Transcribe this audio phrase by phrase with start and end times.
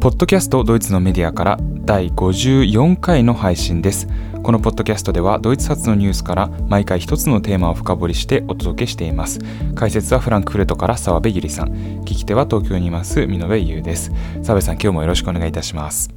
[0.00, 4.08] ポッドキャストドイツのメディアから第54回の配信です。
[4.42, 9.40] このポッドキャストではドイツ発のニュースから毎回一つのテーマを深掘りしてお届けしています。
[9.74, 11.68] 解説はフランクフルトから澤部ゆりさん。
[12.00, 14.10] 聞き手は東京にいます美濃部優です。
[14.42, 16.08] 澤部さん今日もよろしくお願いいたします。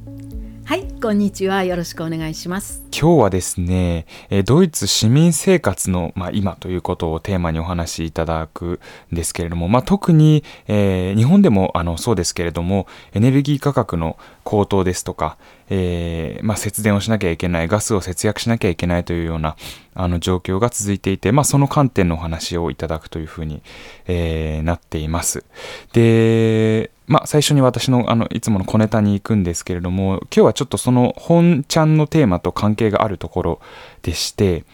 [0.66, 1.62] はい、こんにちは。
[1.62, 2.82] よろしくお願いします。
[2.90, 4.06] 今日はですね、
[4.46, 8.80] ドイツ市民生活の、まあ、今ということをテーマにお話しいただく
[9.12, 15.36] んですけれども、まあ、特に、えー、日本でもあのそうですけれども、エネルギー価格の高騰ですとか、
[15.70, 19.56] えー、まあ、節電をしなきゃいけない、ガスを節約しなきゃいけないというような
[19.94, 23.62] あの状況が続いていて、まあ、その観点のお話をいただくというふうに、
[24.06, 25.44] えー、なっています。
[25.92, 33.60] で、まあ、最初に私のあのいつもの小ネタに行くんですけれども今日はちょっとその本ちゃんのテーマと関係があるところ
[34.00, 34.64] でして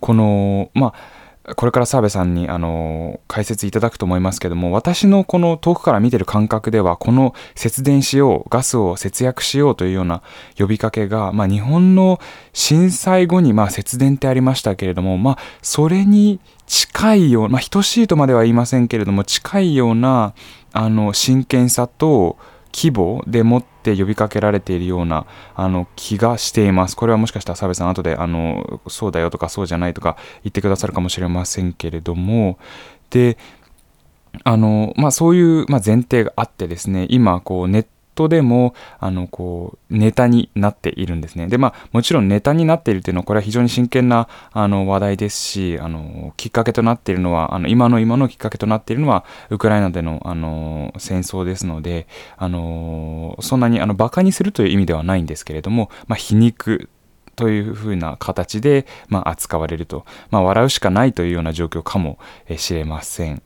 [0.00, 0.94] このまあ
[1.54, 10.22] これから澤部さんにあの解説いただくと思いますけども私のこの遠くから見てる感覚ではこの節電しようガスを節約しようというような
[10.58, 12.18] 呼びかけが、まあ、日本の
[12.52, 20.34] 震災後にまあ節電ってありましたけれども、まあ、それに近いような、まあ、等しいとまでは言いませんけれども近いような
[20.72, 22.38] あの真剣さと
[22.74, 26.96] 規模でもってって呼びかけられているようなあの気がしています。
[26.96, 32.58] これはもしかしたら澤部さん後であのそうだよとかそうじゃないとか言ってくださるかもしれませんけれども
[33.10, 33.38] で
[34.42, 41.46] あのまあそういう、まあ、前提があってですね今こうネットでもあのこうネタになっているんですね。
[41.46, 56.88] でまあもちろんネタになっているというのはこれは非常に真剣なあの話題ですしあのきっかけとなっているのはあの今の今のきっかけとなっているのはウクライナでのあの戦争ですのであのそんなにあのバカにするという意味ではないんですけれども、まあ、皮肉
[57.36, 62.18] というふうな形で、まあ、扱われると、まあ、笑うしかないというような状況かも
[62.56, 63.42] しれません。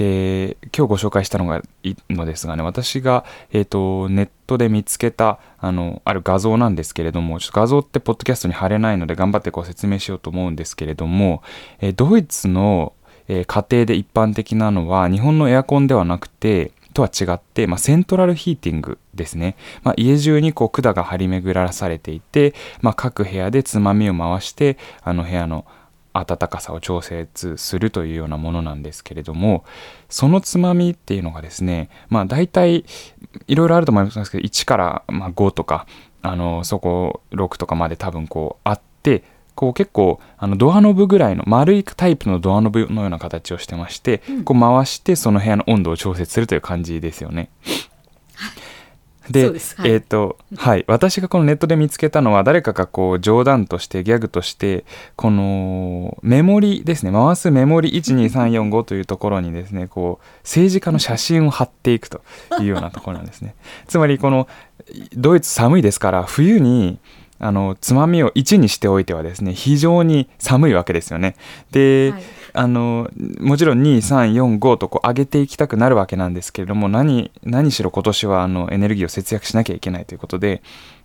[0.00, 11.42] で今日ご紹介したのがいいのですがね私が、えーと、ネットで見つけたあのある画像なんですけれどもちょっと画像ってポッドキャストに貼れないので頑張ってこう説明しようと思うんですけれども、
[11.80, 12.94] えー、ドイツの、
[13.28, 25.66] えー、家庭で一般的なのは日本のエアコンではなくてとは違って、まあ、セントラルヒーティングですね、まあ、家中にこう管が張り巡らされていて、まあ、各部屋でつまみを回してあの部屋の
[26.24, 29.64] 暖かさを調節するというようなものなんですけれども
[30.08, 32.84] そのつまみっていうのがですねまあ大体
[33.46, 35.86] いろいろあると思いますけど1からま5とか
[36.22, 47.50] あのそこ6とかまで多分こうあってこう結構あのドアノブぐらいの丸いタイプのドアノブのような形をしてまして、こう回してその部屋の温度を調節するという感じですよね。
[49.30, 49.52] で、はい、
[49.84, 50.84] えっ、ー、と、はい。
[50.88, 54.84] 私がこのネットで見つけたのは、誰かがこう、冗談として、ギャグとして、
[55.16, 62.22] この、メモリですね、回すメモリ12345というところにですね、こう、政治家の写真を貼っていくと
[62.60, 63.54] いうようなところなんですね。
[63.86, 64.48] つまり、この、
[65.14, 66.98] ドイツ寒いですから、冬に、
[67.42, 71.36] あのつまみを1にしておいてはですね非常に寒いわけですよね。
[71.70, 80.62] で、はい、あのもちろん2345とこう上げていきたくなるわけなんですけれども何何しろ今年はあのエネルギーを節約しなきゃいけないということで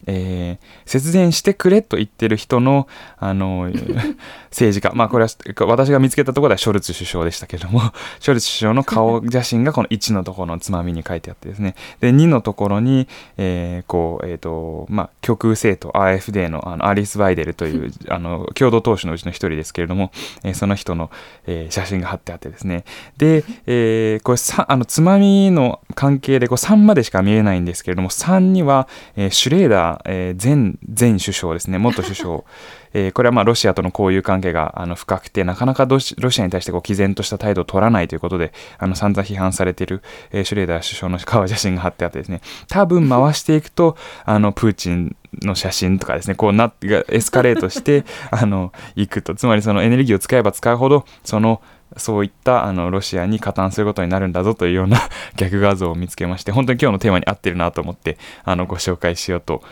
[0.07, 3.71] えー、節電してくれと言ってる人の、あの、
[4.51, 7.81] 政治家、まあこれは私が見つけたところではショルツ首相でしたけども、
[8.19, 13.07] ショルツ首相の顔写真がこの1のところのつまみに書いてあってですね、で、2のところに、
[13.37, 20.11] えー、こう、えっ、ー、と、まあ、極右政党 AFD のあのアリス・バイデルという、 あの、共同党首のうちの一人ですけれども、
[20.43, 21.09] えー、その人の、
[21.47, 22.85] えー、写真が貼ってあってですね、
[23.17, 31.77] で、えー、これさ、あの、つまみの関係でこう3までしか見えないんですけれども、3には、えー、シュレーダーえー、前前首相ですね。
[31.77, 32.43] 元首相、
[32.93, 40.01] えー、これはまあロシアとの交友関係があの深くてなかなかロシアに対してこう毅然とした態度を取らないということであの散々批判されている、
[40.31, 42.41] えー、シュレーダー首相の顔写真が貼ってあってですね。
[42.67, 49.35] 多分回していくとあのプーチンの写真とかですねこうなってエスカレートして あの行くと。
[49.35, 51.61] つまりそのエネルギーを使えば使うほどその
[51.97, 54.99] そういったあのロシアに加担することになるんだぞというような
[55.37, 59.63] 逆画像を見つけまして本当に今日のテーマに合ってるなと思ってあのご紹介しようと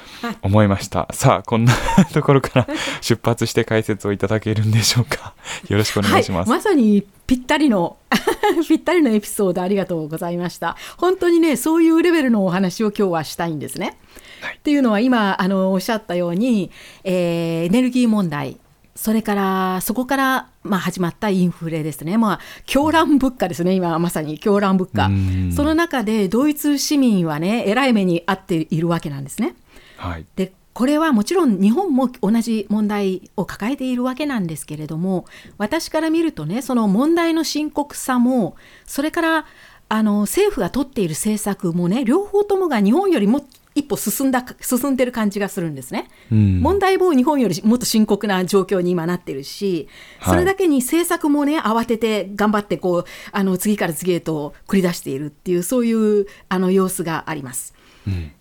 [0.41, 1.73] 思いました、はい、さあこんな
[2.13, 2.67] ところから
[3.01, 5.33] 出発して解説をいただけるんでしょうか。
[5.67, 7.97] よろしくお願いします、はい、まさにぴったりの
[8.67, 10.77] ぴったりのエピソードありがとうございました。
[10.97, 13.97] 本当にねそういうレベルのお話を今日はしたいんですね、
[14.41, 16.71] はい、っていうのは今あのおっしゃったように、
[17.03, 18.57] えー、エネルギー問題
[18.95, 25.09] それからそこからまあ始まったインフレですね、まあ、狂乱物価ですね、今まさに狂乱物価、
[25.55, 29.55] その中でドイツ市民はね、えらい目に遭っているわけなんですね。
[29.97, 35.25] はい、でこれはもちろん日本も同じ問題を抱えているわけなんですけれども
[35.57, 38.55] 私から見るとねその問題の深刻さも
[38.85, 39.45] それから
[39.87, 46.59] あの政府が取っている政策もね両方ともが日本よりも一歩進んだ進んでる感じがするんですね、うん。
[46.61, 49.87] 問題も日本よりもっと深刻な状況に今なってるし、
[50.23, 57.73] それだけに政策もね、慌てて頑張ってこうあの次から次へと繰り出しているっていう、そういうあの様子があります。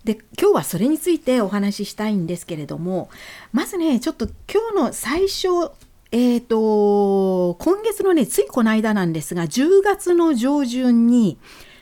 [0.03, 3.09] で今日はそれについてお話ししたいんですけれども
[3.53, 5.71] まずねちょっと今日の最初
[6.15, 11.39] えー、と今月のねついこの間なんですが10月の上旬に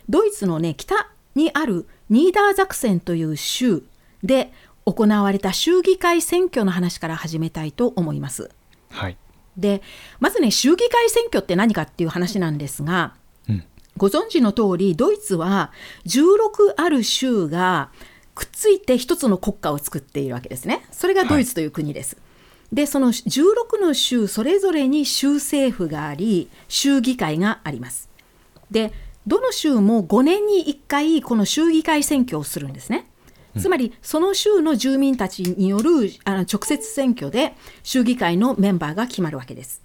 [0.07, 3.83] ドイツのね北にあるニーダーザクセンという州
[4.21, 4.51] で
[4.85, 8.51] 行われた州議会選挙の話から始めたいと思います。
[8.89, 9.17] はい。
[9.57, 9.81] で
[10.19, 13.15] まずね州議会選挙って何かっていう話なんですが、
[13.47, 13.63] うん。
[13.95, 15.71] ご存知の通りドイツは
[16.05, 17.89] 16ある州が
[18.35, 20.85] くっついて一つの国家を作っているわけですね。
[20.91, 22.17] それがドイツという国です、
[22.73, 28.09] でその16の州それぞれに州政府があり州議会があります。
[28.69, 28.93] で
[29.27, 33.07] どの州も5年に1回この州議会選挙をするんですね
[33.59, 37.53] つまりその州の住民たちによるあの直接選挙で
[37.83, 39.81] 州議会のメンバーが決まるわけです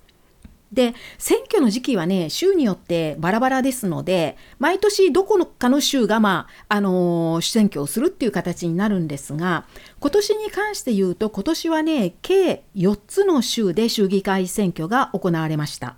[0.73, 9.67] で選挙の時期はね州によってバラバラですので毎年どこのかの州が、まああのー選挙をするっていう形になるんですが
[10.01, 15.97] 今年に関して言うと今年はね計4つの州で州議会選挙が行われました。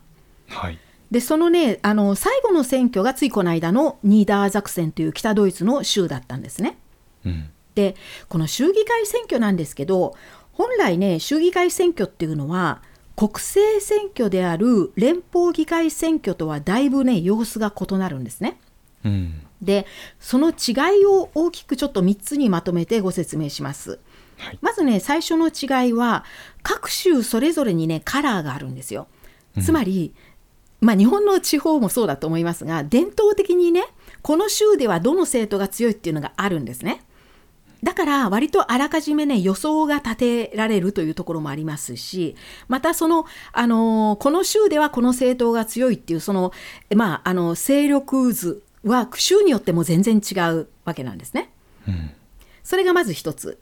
[0.49, 0.79] はい。
[1.11, 6.79] でそのねあの最後の選挙がついこの間のニーダーザクセンという北ドイツの州だったんですね。
[7.25, 7.51] うん。
[7.75, 7.95] で
[8.29, 10.17] この州議会選挙なんですけど
[10.53, 12.83] 本来ね州議会選挙っていうのは
[13.17, 18.61] 国政選挙である連邦議会選挙とはだいぶね様子が異なるんですね。
[19.05, 19.43] うん。
[19.63, 19.87] で
[20.21, 23.99] その違いを大きくちょっと3つにまとめてご説明します。
[24.37, 24.59] はい。
[24.61, 26.25] まずね最初の違いは
[26.63, 29.09] 各州それぞれにねカラーがあるんですよ。
[29.63, 30.15] つまり、
[30.81, 33.85] まあ、日本の地方もそうだと思いますが伝統的にね
[34.23, 37.05] この州ではどの政党が強いっていうのがあるんですね。
[37.83, 42.35] だから割とあらかじめね予想が立てられるというところもありますし
[42.67, 46.53] またその、あのこの州ではこの政党が強いっていうその,、
[46.97, 51.53] まあ、あの勢力図は州によっても全然違うわけなんですね。
[51.87, 52.11] うん。
[52.65, 53.59] それがまず一つ。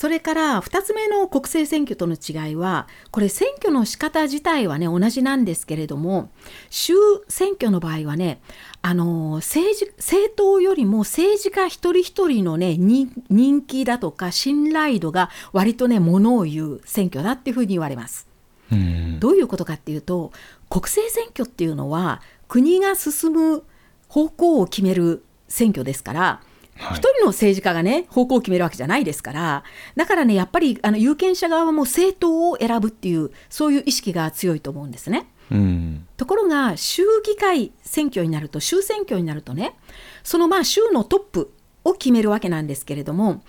[0.00, 6.30] それから2つ目の国政選挙との違いはこれ選挙の仕方自体はね同じなんですけれども
[6.70, 6.94] 州
[7.28, 8.40] 選挙の場合はね
[8.80, 18.26] あの政治政党よりも政治家一人一人のね人人気だとか信頼度が割とねものを言う選挙だっていうふうに言われます。
[18.72, 19.20] うん。
[19.20, 20.32] どういうことかっていうと
[20.70, 23.64] 国政選挙っていうのは国が進む
[24.08, 26.40] 方向を決める選挙ですから
[26.80, 29.64] はい一人の政治家がね方向を決めるわけじゃないですから
[29.96, 35.28] だからねやっぱりあの有権者側も政党を選ぶっていうそういう意識が強いと思うんですね。
[35.50, 36.06] うん。
[36.16, 39.76] ところが州議会選挙になると州選挙になるとね
[40.22, 41.52] そのまあ州のトップ
[41.84, 43.42] を決めるわけなんですけれども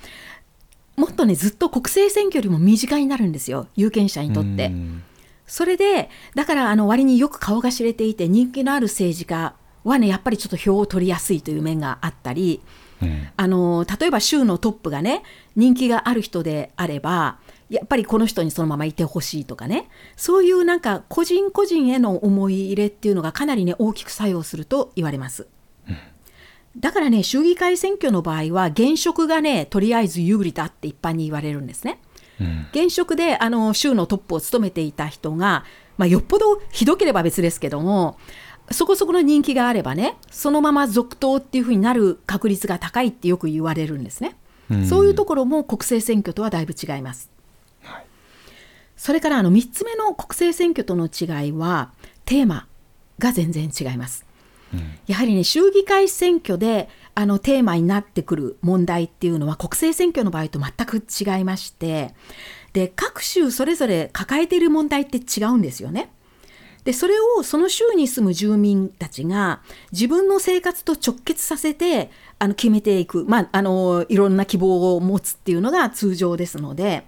[0.95, 4.67] もっとねずっと国政選挙よりも身近になるんですよ有権者にとって。
[4.67, 5.03] うん
[5.51, 12.61] それでだからあの割によく顔が知れていて人気のある政治家はねやっぱりちょっと票を取りやすいという面があったり
[13.01, 13.27] うん。
[13.36, 15.24] あの例えば州のトップがね
[15.56, 17.39] 人気がある人であれば
[17.69, 25.48] やっぱりこの人にそのままいてほしいとかねそういうなんか個人個人への思い入れっていうのがかなりね大きく作用すると言われます。
[26.77, 32.00] だからね州議会選挙の場合は現職がねとりあえず有利だって一般に言われるんですね。
[32.39, 32.67] うん。
[32.72, 35.65] 現職であの州のトップを務めていた人が、
[35.98, 38.17] まあ、よっぽどひどければ別ですけども
[38.73, 44.35] そこそこの人気があればねそのまま続投っていうふうになる確率が高いってよく言われるんですね。
[44.69, 47.29] うんそういうところも国政選挙とはだいぶ違います。
[47.83, 48.05] はい。
[48.95, 51.91] それからあの3つ目の国政選挙との違いは
[52.23, 52.67] テーマ
[53.19, 54.25] が全然違います。
[54.73, 54.81] うん。
[55.07, 62.13] やはりね州議会選挙であのテーマになってくる問題っていうのは国政選挙の場合と全く違いまして
[62.71, 66.09] で各州それぞれ抱えている問題って違うんですよね。
[66.83, 69.61] でそれをその州に住む住民たちが
[69.91, 72.09] 自分の生活と直結させて
[72.39, 77.03] あの決めていく、まあ、あのいろんな希望を持つっていうのが通常ですので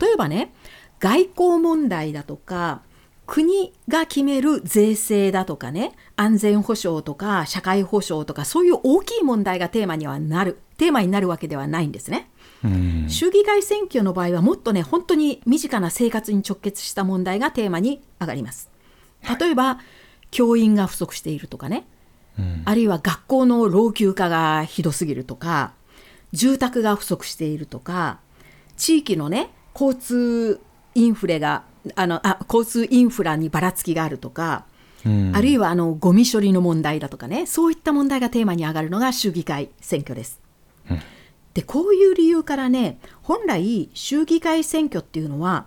[0.00, 0.54] 例えばね
[1.00, 2.82] 外交問題だとか
[3.26, 12.30] 国が決める税制だとかね安全保障とか社会保障とかそういう大きい問題がテーマにはなるテーマになるわけではないんですね。
[12.64, 13.06] うん。
[13.08, 18.69] 州議会選挙の場合はもっとね本当に身近な生活に直結した問題がテーマに上がります。
[19.38, 19.78] 例えば、
[20.30, 21.86] 教員が不足しているとかね、
[22.38, 22.62] うん。
[22.64, 25.72] あるいは学校の老朽化がひどすぎるとか
[26.32, 28.20] 住宅が不足しているとか
[28.76, 30.60] 地域のね交通
[30.94, 34.64] インフレがあのあ交通インフラにばらつきがあるとか、
[35.04, 40.38] うんあるいはあのゴミ処理の問題だとかねそういった問題がテーマに上がるのが州議会選挙です。
[41.54, 45.64] でこういう理由からね本来州議会選挙っていうのは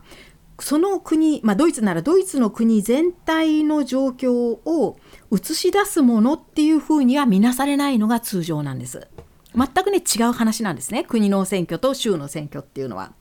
[0.63, 4.98] その国、まあ、ドイツならドイツの国全体の状況を
[5.29, 9.10] 映し出すものっていうふうには見なされないのが通常なんです。
[9.53, 13.12] 全くね違う話なんですね国の選挙と州の選挙っていうのは。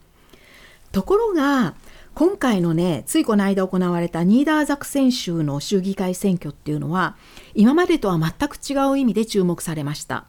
[0.92, 1.75] ところが
[2.14, 7.16] 今回のねついこの間行われたニーダーザクセン州の州議会選挙っていうのは
[7.54, 10.26] 今までとは全く違う意味で注目されました。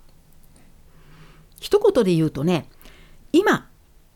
[1.60, 2.70] 一言で言うとね
[3.32, 3.70] 今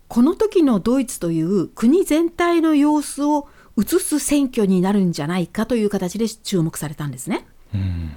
[0.08, 3.48] この時のドイツという国全体の様子を
[3.78, 7.46] 映す選挙になるんじゃないかという形で注目されたんですね。
[7.74, 8.12] うん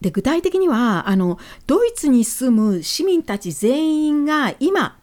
[0.00, 4.98] で具体的にはあのドイツに住む市民たち全員が今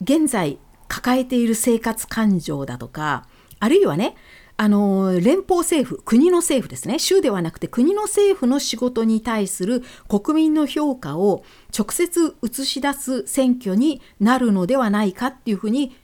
[0.00, 0.58] 現在
[0.88, 3.26] 抱えている生活感情だとか
[3.58, 4.16] あるいはね
[4.62, 15.96] あの連邦政府国の政府ですね州ではなくて国の政府の仕事に対する国民の評価を直接映し出す選挙になるのではないかっていうふうに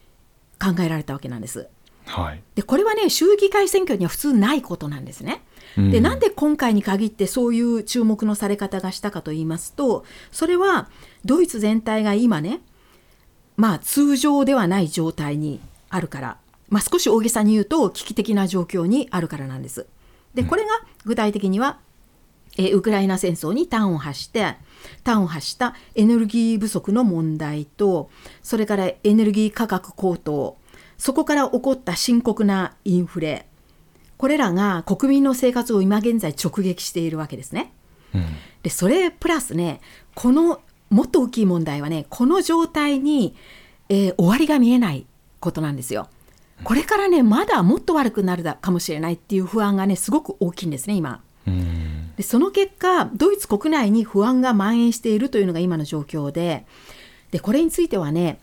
[0.58, 1.68] 考えられたわけなんです。
[2.06, 5.42] はい、でこれはね州議会選挙には普通ないことなんですね。
[5.76, 10.88] でなんで今回に限ってそういう注目のされ方がしたかと言いますとそれは
[11.26, 12.62] ドイツ全体が今ね
[13.58, 15.60] まあ通常ではない状態に
[15.90, 19.86] あるからまあ、少し大げさに言うと危機的な状況にあるからなんです。
[20.34, 20.68] でこれが
[21.04, 21.78] 具体的には、
[22.58, 24.56] えウクライナ戦争に端を発して
[25.04, 28.10] 端を発したエネルギー不足の問題と
[28.42, 30.56] それからエネルギー価格高騰
[30.96, 33.46] そこから起こった深刻なインフレ
[34.16, 37.72] これらが国民の生活を今現在直撃しているわけですね。
[38.14, 38.26] うん、
[38.62, 39.82] でそれプラスね
[40.14, 43.34] このもっと大きい問題はねこの状態に、
[43.90, 45.04] えー、終わりが見えない
[45.40, 46.08] ことなんですよ。
[46.64, 51.22] これからねまだもっと悪くなるかもしれないっていう不安がねすごく大きいんですね今。
[52.16, 56.66] でその結果ドイツ国内に不安が蔓延しているというのが今の状況で
[57.30, 58.40] でこれについてはね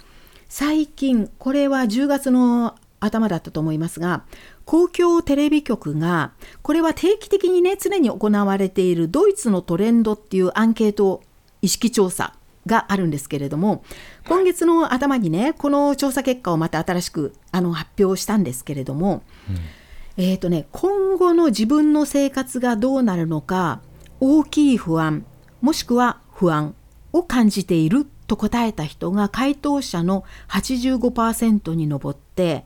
[0.47, 4.23] 最近これは10月の頭だったと思いますが
[4.65, 11.21] 公共テレビ局がこれは定期的にね常に行われているドイツのトレンドっていうアンケート
[11.61, 13.83] 意識調査があるんですけれども
[14.27, 23.81] 今月の頭にねこの調査結果をまた新しくあの発表したんですけれども、うん、えーとね、今後の自分の生活がどうなるのか
[24.19, 25.25] 大きい不安
[25.61, 26.75] もしくは不安
[27.11, 32.65] を感じていると答えた人が回答者の85%に上って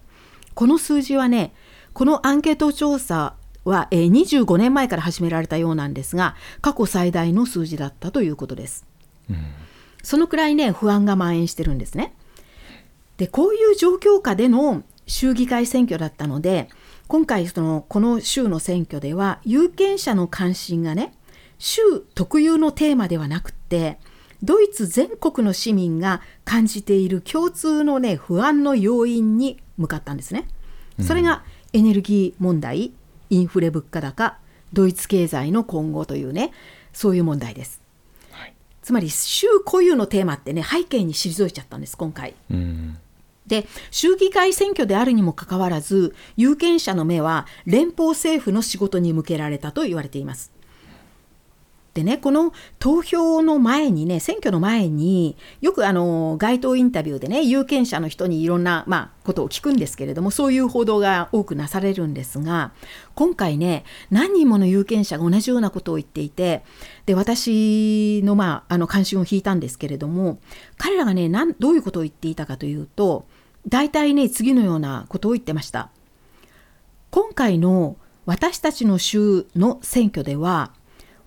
[0.53, 1.53] この数字はね
[1.93, 3.35] このアンケート調査
[3.65, 8.85] は25年前から始められたようなんですが過去最大の数字だったということです。
[9.29, 9.66] うん
[10.07, 12.13] そのくらいね不安が蔓延してるんですね。
[13.17, 16.69] でこういう状況下での州議会選挙だったので
[17.09, 21.13] 今回そのこの州の選挙では有権者の関心がね
[21.59, 21.81] 州
[22.15, 23.99] 特有のテーマではなくって
[24.41, 30.47] ドイツ全国の市民が感じている共通のね不安の要因に向かったんですね。
[31.01, 32.93] それがエネルギー問題
[33.29, 34.37] インフレ物価高
[34.71, 36.53] ドイツ経済の今後というね
[36.93, 37.86] そういう問題です。
[38.87, 42.35] つまり州固有のテーマってね背景に退いちゃったんです今回。
[42.49, 42.97] うん
[43.45, 50.53] で州議会選挙であるにもかかわらず有権者の目は連邦政府の仕事に向けられたと言われています。
[51.97, 62.71] でねこの投票の前にね選挙の前によくあの街頭インタビューでね有権者の人にいろんな、まあ、ことを聞くんですけれどもそういう報道が多くなされるんですが
[63.15, 66.63] 今回ね何人もの有権者が同じようなことを言っていて
[67.07, 70.37] で私の,、まあ、あの関心を引いたんですけれども
[70.77, 73.25] 彼らがねなんどういうことを言っていたかというと
[73.67, 75.89] 大体ね次のようなことを言ってました。
[77.09, 80.73] 今回の私たちの州の選挙では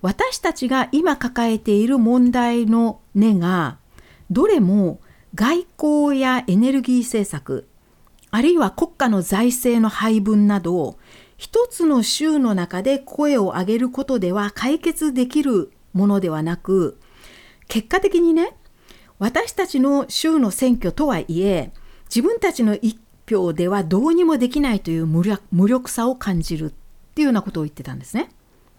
[0.01, 3.77] 私たちが今抱えている問題の根が
[4.31, 4.99] どれも
[5.35, 7.67] 外交やエネルギー政策
[8.31, 10.97] あるいは国家の財政の配分など
[11.37, 16.99] 一つの州の中で声を上げることでは解決できるものではなく
[17.67, 18.55] 結果的にね
[19.19, 21.71] 私たちの州の選挙とはいえ
[22.05, 26.73] 自分たちの一票ではどうにもできないという無力さを感じるっ
[27.13, 28.29] ていうようなことを言ってたんですね。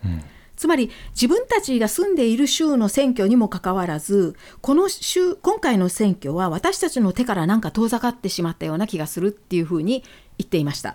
[0.04, 0.22] うん
[0.62, 10.04] つまり自分たちが住んでいる州の選挙にもかかわらずこの州今回の選挙は私たちの手からなんか遠ざかってしまったような気がするっていうふうに
[10.38, 10.94] 言っていました。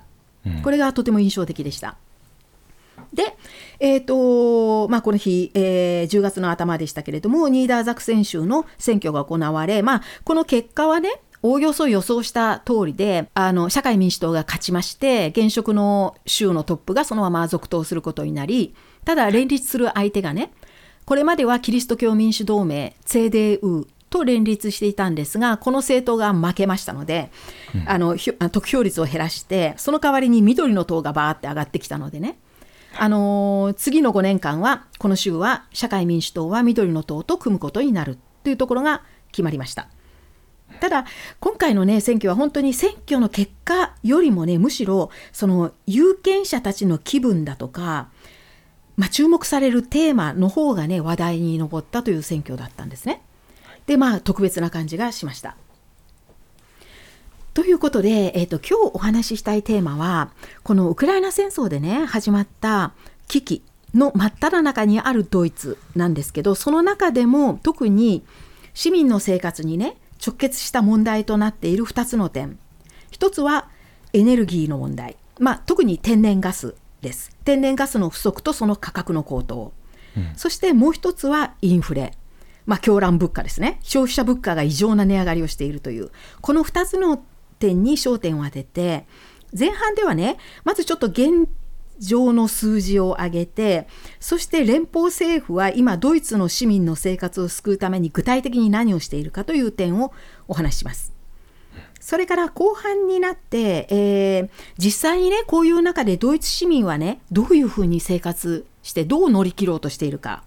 [0.64, 1.98] これがとても印象的でした。
[3.12, 3.36] で、
[3.82, 18.74] えーとまあ、この日、えー、10月の頭でしたけれどもニーダーザクセン州の選挙が行われ、まあ、この結果はねおおよそ予想した通りであの社会民主党が勝ちまして現職の州のトップがそのまま続投することになり
[19.06, 20.51] ただ連立する相手がね
[21.06, 27.30] これまではキリスト教民主同盟 CDU と連立していたんですがこの政党が負けましたので、
[27.75, 32.38] うん、あの得票率を減らしてその代わりに緑の党がバーって上がってきたのでね
[33.00, 39.89] あのー、次の5年間はこの州は社会民主党は緑の党と組むことになるというところが決まりました。
[40.82, 41.06] ただ
[41.39, 48.10] 今回のね選挙は本当に選挙の結果よりもねむしろその有権者たちの気分だとか、
[48.98, 53.22] まあ、注目されるテーマの方がね話題に上ったという選挙だったんですね。
[53.86, 55.56] でまあ特別な感じがしました。
[57.54, 60.30] ということで、えーと、今日お話ししたいテーマは
[60.63, 62.94] このウクライナ戦争でね始まった
[63.27, 63.63] 危機
[63.96, 68.24] の真っ只中にあるドイツなんですけどその中でも特に
[68.75, 72.60] 市民の生活にね直結した問題となっている2つの点
[73.12, 73.70] 1つは
[74.13, 77.36] エネルギーの問題、まあ、特に天然ガスです。
[77.44, 79.74] 天然ガスの不足とその価格の高騰、
[80.16, 82.13] うん、そしてもう1つはインフレ。
[82.66, 83.80] まあ、狂乱物価ですね。
[83.82, 86.12] 消費者物価が異常な値上がりをしているという。
[86.42, 87.24] この2つの
[87.60, 89.06] 点に焦点を当てて
[89.58, 91.48] 前半ではねまずちょっと現
[92.00, 93.88] 状の数字を上げて
[94.20, 100.13] そして連邦政府は今ドイツの市民の生活を救うために具体的に何をしているかという点を
[100.48, 101.17] お話しします。
[102.08, 110.42] それから後半になって、えー、実際にねこういう中でドイツ市民はねどういうふうに生活してどう乗り切ろうとしているか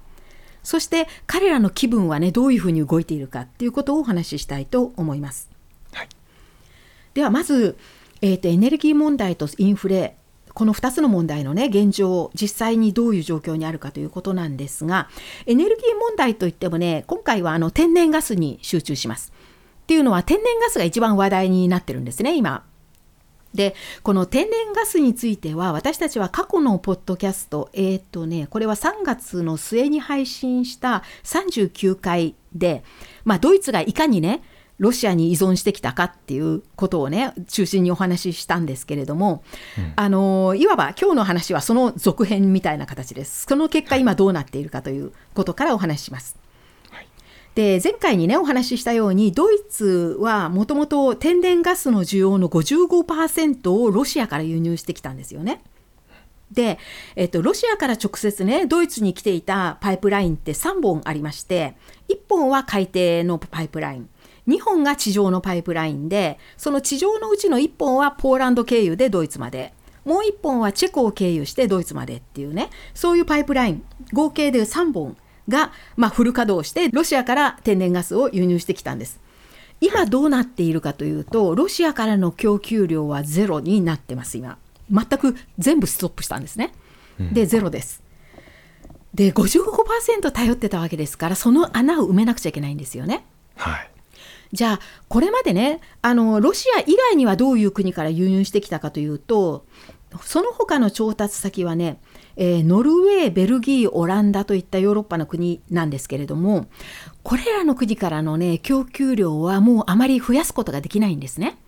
[0.62, 5.50] そして彼らの気分はねどういうふうに動いているかっていうことをお話ししたいと思います。
[5.92, 6.08] はい、
[7.12, 7.76] ではまず、
[8.22, 10.16] えーとエネルギー問題とインフレ
[10.54, 15.10] この2つの問題のね現状実際にどういう状況にあるかということなんですが
[15.44, 19.34] エネルギー問題といってもね今回はあの天然ガスに集中します。
[19.90, 22.64] っていうのは天然ガスが一番話題になってるんですね今。
[23.54, 32.84] でこの天然ガスについては私たちは過去のポッドキャストえっ、ー、とねこれは3月の末に配信した39回で、
[33.24, 34.44] まあ、ドイツがいかにね
[34.78, 39.42] ロシアに依存してきたかっていうことをね中心にお話ししたんですけれども、
[39.76, 46.38] うん、あのいわば今日の話はその続編みたいな形ですその結果今どうなっているかということからお話しします。
[47.60, 55.62] で前回にねお話ししたようにドイツはもともと天然ガスの需要の55%をロシアから輸入してきたんですよね。
[56.50, 56.78] で、
[57.16, 61.74] えっと、ロシアから直接ねドイツに来ていたパイプラインって3本ありまして
[62.08, 64.08] 1本は海底のパイプライン
[64.48, 69.74] 2本が地上のパイプラインでその地上のうちの1本はポーランド経由でドイツまで
[70.06, 75.18] もう1本はチェコを経由してドイツまでっていうねそういうパイプライン合計で3本
[75.50, 79.20] が、まあ、フル稼働してロシアから天然ガスを輸入してきたんです。
[79.82, 84.58] 今どうなっているかというとロシアからの供給量はゼロになってます今。
[84.90, 86.72] 全く全部ストップしたんですね。
[87.32, 88.02] でゼロです、
[89.12, 93.26] で55%頼ってたわけですからその穴を埋めなくちゃいけないんですよね。
[93.56, 93.90] はい。
[94.52, 99.66] じゃあこれまでねあのロシア以外にはどういう国から輸入してきたかというと
[100.22, 102.00] その他の調達先はね、
[102.36, 106.66] えー、ノルウェーベルギーオランダといったヨーロッパの国なんですけれども
[107.22, 111.58] これらの国からのね供給量はもうあまり増やすことができないんですね。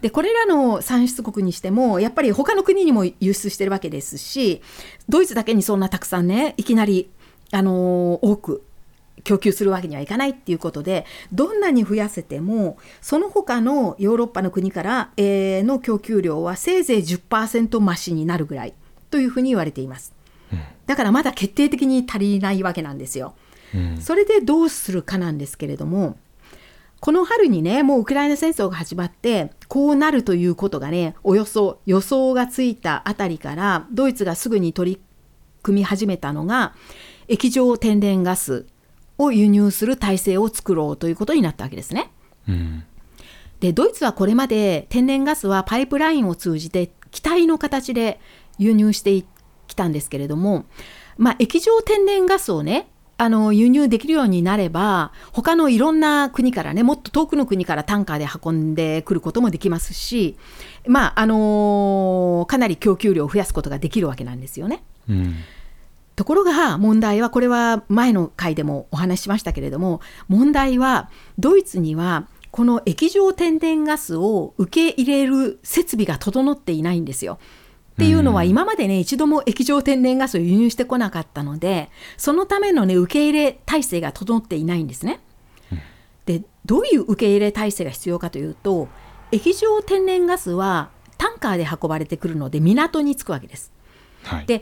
[0.00, 4.62] でこれらの産出国にしてもやっぱり他の国にも輸出してるわけですし
[5.08, 7.10] ドイツだけにそんなたくさんねいきなり、
[7.50, 8.62] あのー、多く
[9.24, 18.74] 供給するわけにはいかないっていうことでどんなに増やせてもその他のヨーロッパの国から、えー、の供給量はせいぜい10%増しになるぐらい
[19.16, 20.12] というふうに言われています。
[20.84, 23.34] だからまだ決定的に足りないわけなんですよ。
[23.74, 26.18] うん、それでどうするかなんですけれども
[27.00, 35.00] この春にねもうウクライナ戦争が始まってこうなるということがねおよそ予想がついたあたりからドイツがすぐに取り
[35.62, 36.74] 組み始めたのが
[37.26, 38.66] 液状天然ガス
[39.18, 42.12] を輸入する体制を作ろうということになったわけですね。
[42.48, 42.84] うん、
[43.60, 48.20] でドイツはこれまで天然ガスはパイプラインを通じて気体の形で
[48.58, 49.24] 輸入して
[49.66, 50.66] きたんですけれども、
[51.18, 52.88] まあ、液状天然ガスをね
[53.18, 60.36] あの輸入できるようになれば他のいろんな国からねもっと遠くの国からタンカーで運んでくることもできますし、
[60.86, 64.82] まああの、かなり供給量を増やすことができるわけなんですよね。
[65.08, 65.34] うん
[66.16, 77.38] ところが問題はこれは前の回でもお話ししましたけれども問題はドイツにはこの液状天然ガスを受け入れる設備が整っていないんですよ。
[77.96, 85.20] っていうのは今までね一度も液状天然ガスを輸入してこなかったのでそのためのね受け入れ体制が整っていないんですね。
[86.26, 88.88] でどういう受け入れ体制が必要かというと
[89.32, 93.72] 液状天然ガスはタンカーで運ばれてくるので港に着くわけです。
[94.24, 94.60] はい、で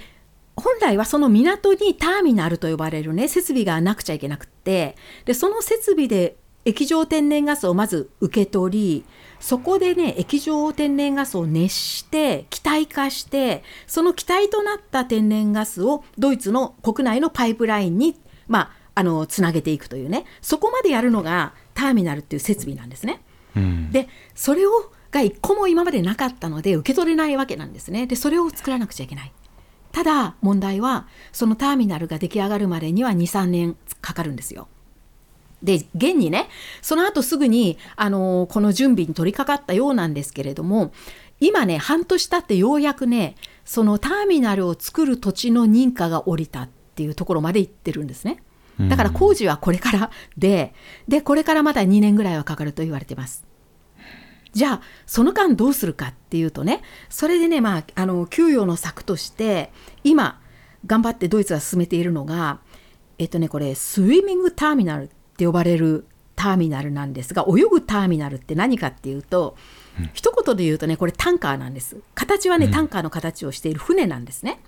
[0.55, 4.94] 本来はその港にターミナルと呼ばれるね設備がなくちゃいけなくって
[5.25, 9.05] でその設備で液状天然ガスをまず受け取り
[9.44, 23.20] そこでね液状天然ガスを熱して気体化してその気体となった天然ガスをドイツの国内のパイプラインにまああのつなげていくというねそこまでやるのがターミナルっていう設備なんですね。
[23.54, 24.70] うん、でそれを
[25.11, 28.07] が一個も今までなかったので受け取れないわけなんですね。
[28.07, 29.33] でそれを作らなくちゃいけない。
[29.92, 34.68] ただ問題はそのターミナルが出来上がるまでには23年かかるんですよ。
[35.64, 36.48] で現にね
[36.83, 40.92] その後すぐにあのこの準備に取り掛かったようなんですけれども
[41.40, 48.42] 今ね半年経ってようやくねそのターミナルを作る土地の認可が下りたっていうところまで行ってるんですね。
[48.81, 50.74] だから工事はこれからで、
[51.07, 53.44] で、これからまだ2年ぐらいはかかると言われてます。
[54.53, 59.72] じゃあ、その間どうするかっていうとね、それでね、まあ、あの、給与の策として、
[60.03, 60.40] 今、
[60.87, 62.61] 頑張ってドイツが進めているのが、
[63.18, 69.57] えっとね、これ、スイミングターミナルって呼ばれるターミナルなんですが、泳ぐターミナルって何かっていうと、
[69.99, 71.97] うん、一言で言うとね、これタンカーなんです。
[72.14, 74.61] 形はね、タンカーの形をしている船なんですね。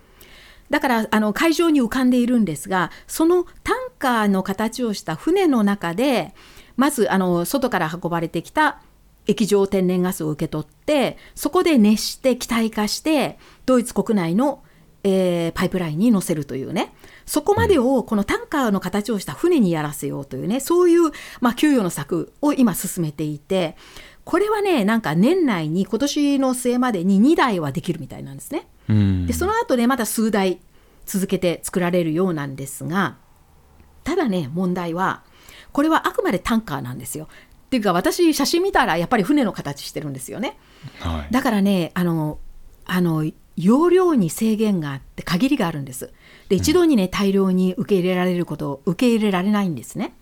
[0.71, 6.35] だからあの海上に浮かんでいるんですがそのタンカーの形をした船の中で
[6.77, 8.81] まずあの外から運ばれてきた
[9.27, 14.63] 液状天然ガスを受け取ってそこで熱して気体化してドイツ国内の、
[15.05, 16.93] えー、パイプラインに乗せるというね
[17.27, 21.11] そこまでをこのタンカーの形をした船にやらせようというねそういう、
[21.41, 23.77] まあ、給与の策を今進めていて
[24.25, 28.67] これはねなんか年内に今年の末までに2台はできるみたいなんですね。
[29.27, 30.61] でその後ねまだ数台
[31.05, 33.17] 続けて作られるようなんですが
[34.05, 35.23] ただね問題は
[35.73, 37.29] これはあくまでタンカーなんですよ。
[37.67, 40.57] っていうか私写真見たらやっぱり船の形してるんですよね。
[41.01, 42.39] はい、だからねあの
[42.85, 46.13] あの容量に制限があって限りがあるんです。
[46.49, 50.15] で一度にね大量に受け入れられること受け入れられないんですね。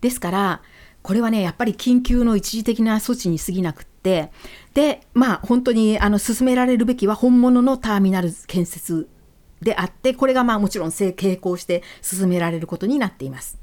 [0.00, 0.62] ですから
[1.02, 4.32] これはねやっぱり緊急の一時的な措置に過ぎなくって
[4.74, 9.08] でまあ本当にあの進められるべきは本物のターミナル建設
[9.62, 13.58] であってこれがまあもちろん並行して進められることになっています。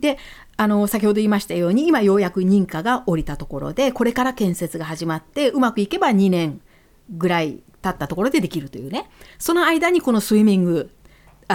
[0.00, 0.18] で
[0.56, 6.60] あの先ほど言いましたように今ようやく認可が下りたところでこれから建設が始まってうまくいけば2年
[7.10, 10.90] ぐらい経ったところでできるというねその間にこのスイミング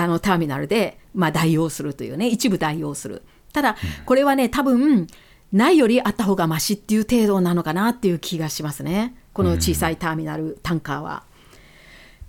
[0.03, 5.07] あのターミナルで、まあ、代用するというね一部代用するただこれはね多分
[5.53, 11.23] ないよりあった方がましっていう程度なのかなっていう気がしますねこの小さいターミナル、タンカーは。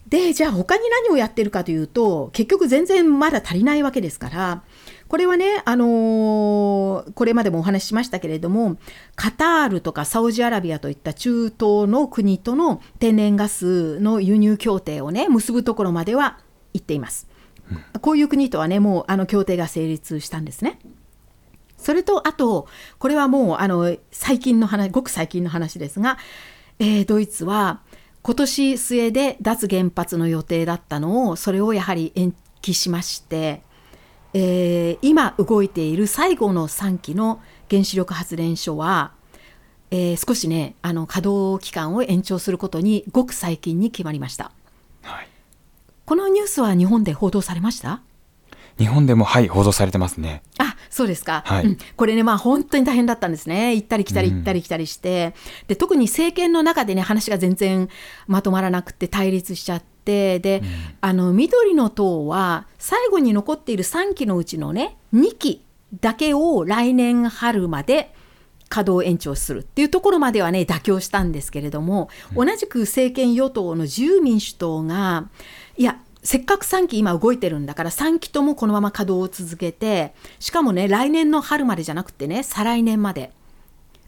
[0.08, 4.62] でじゃあ他に何をやってるかというと結局全然まだ足りないわけですから
[5.06, 8.78] これはね、あのー、これまでもお話ししましたけれども
[9.16, 16.38] カタールとかサウジアラビアといった中東の国との天然ガスの輸入協定をね結ぶところまでは
[16.72, 17.26] 行っています。
[18.00, 20.78] こういう国とはねもうあの協定が成立したんですね。
[21.76, 22.66] それとあと
[22.98, 26.18] これはもうあの最近の話ごく最近の話ですが、
[26.78, 27.80] えー、ドイツは
[28.22, 33.62] 今年末で脱原発の予定だったのをそれをやはり延期しまして、
[34.34, 39.12] えー、今動いている最後の3基の原子力発電所は、
[39.90, 44.50] えー、少しねあの稼働期間を延長することにごく最近に決まりました、
[45.02, 45.28] はい、
[46.08, 48.00] このニュースは日本で報道されました？
[48.78, 50.42] 日本でもはい報道されてますね。
[50.56, 51.66] あそうですか、はい。
[51.66, 57.90] うん、これね、まあ、本当に大変だったんですね、行ったり来たり行ったり来たりして、うん、で特に政権の中でね、話が全然
[58.26, 60.66] まとまらなくて、対立しちゃって、で、うん、
[61.02, 65.62] あの緑の党は、最後に残っている3期のうちのね、2期
[66.00, 68.14] だけを来年春まで
[68.70, 75.28] 稼働延長するっていうところまではね、妥協したんですけれども、同じく政権与党の自由民主党が、
[75.78, 83.32] いや、せっかく3期今動いてるんだから3期ともこのまま稼働を続けてしかもね来年の春までじゃなくてね再来年まで。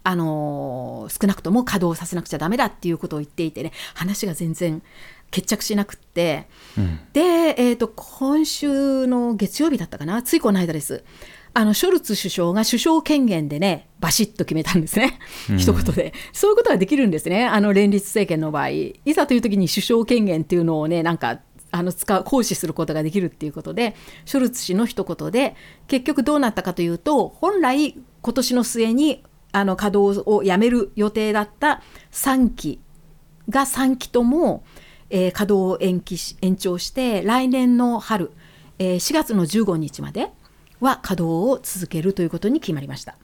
[0.02, 4.82] あのー、少なくとも稼働させなくちゃだめだっていうことを言っていてね話が全然
[5.30, 11.04] 決着しなくって、うん、で、えーと、今週の月曜日だったかなついこの間です。
[11.52, 15.18] あのショルツ首相が首相権限でねバシッと決めたんですね、
[15.50, 16.14] うん、一言で。
[16.32, 17.44] そういうことができるんですね。
[17.44, 18.70] あの連立政権の場合。
[18.70, 25.54] いざという時に首相権限っていうのをねなんかあの使う行使することができるっていうことでショルツ氏の一言で
[25.86, 32.80] 結局どうなったかというと本来今年の末にあの稼働をやめる予定だった3期
[33.48, 34.64] が3期とも、
[35.10, 38.30] えー、稼働を延期し延長して来年の春、
[38.78, 40.30] えー、4月の15日まで
[40.80, 43.16] は稼働を続けるということに決まりました。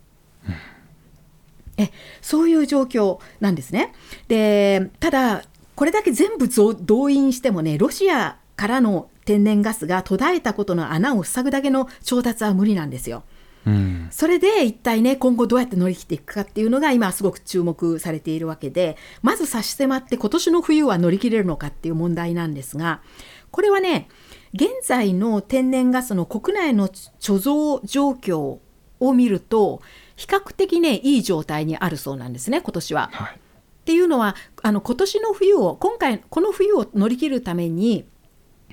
[1.78, 1.90] え
[2.22, 3.92] そういう状況なんですね。
[4.28, 5.42] でただ
[5.76, 13.22] これだけ全部動員してもね、ロシアからの天然ガスが途絶えたことの穴を塞ぐだけの調達は無理なんですよ。
[13.66, 23.02] うん、それで一体ね今後どうやって乗り切っていくかっていうのが今すごく注目されているわけでまず差し迫って今年の冬は乗り切れるのかっていう問題なんですが
[23.50, 24.08] これはね
[24.54, 28.58] 現在の天然ガスの国内の貯蔵状況
[29.00, 29.82] を見ると
[30.14, 33.10] 比較的ねいい状態にあるそうなんですね今年は。
[33.12, 33.40] はい、
[33.86, 38.04] っていうのはあの今年の冬を今回この冬を乗り切るために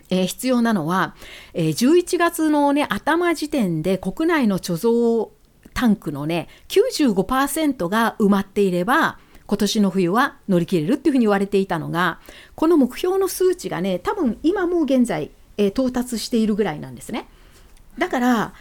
[0.10, 1.16] えー、必要なのは、
[1.54, 5.32] えー、11月の、ね、頭時点で国内の貯蔵
[5.74, 12.20] タンクのね95%が埋まっていれば今年の冬は乗り切れるっていうふうに言われていたのが
[12.56, 17.28] この目標の数値がね多分今も現在、えー、到達しているぐらいなんですね。
[17.98, 18.54] だから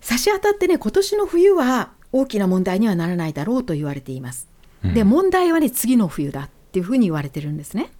[0.00, 4.48] 差し当たってね今年の冬は大きな問題にはならないだろうと言われています、
[4.82, 7.90] で問題はね次の冬だっていうふうに言われてるんですね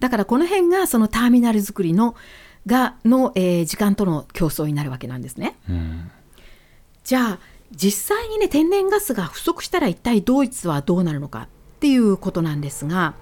[0.00, 2.14] だからこの辺がそのターミナル作りの
[2.66, 5.56] がの、えー、時間との競争になるわけなんですね。
[5.68, 6.10] うん、
[7.04, 7.38] じゃあ
[7.74, 11.48] 実際にね天然ガスが不足したら一体ドイツはどうなるのかっ
[11.80, 13.14] ていうことなんですが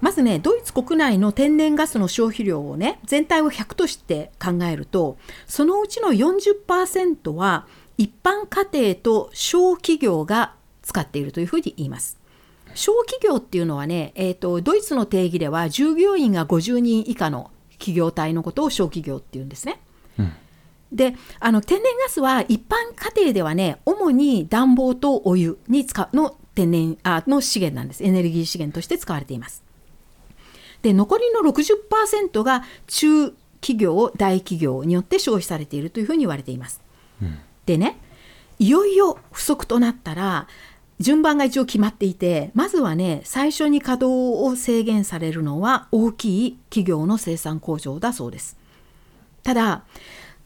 [0.00, 7.66] まずねドイツ国内の天然ガスの消費量をね全体を100として考えるとそのうちの40%は
[7.98, 12.19] 一般家庭と小企業が使っているというふうに言います。
[12.74, 19.80] 小企業っていうのはね、えーと、ドイツの定義では従業員が50人以下の企業体のことを小企業っていうんですね。
[20.18, 20.32] うん、
[20.92, 29.64] であの天然ガスは一般家庭ではね主に暖房とお湯に使うの天然あの資源なんですエネルギー資源として使われています。
[30.82, 33.30] で残りの60%が中
[33.60, 36.80] 企業大企業によって消費されているというふうに言われています。
[37.22, 37.98] うん、でね
[38.58, 40.46] いよいよ不足となったら
[41.00, 48.58] 順番が一応決まっていてまずはね最初に稼働を制限されるのは大きい企業の生産工場だそうです
[49.42, 49.84] ただ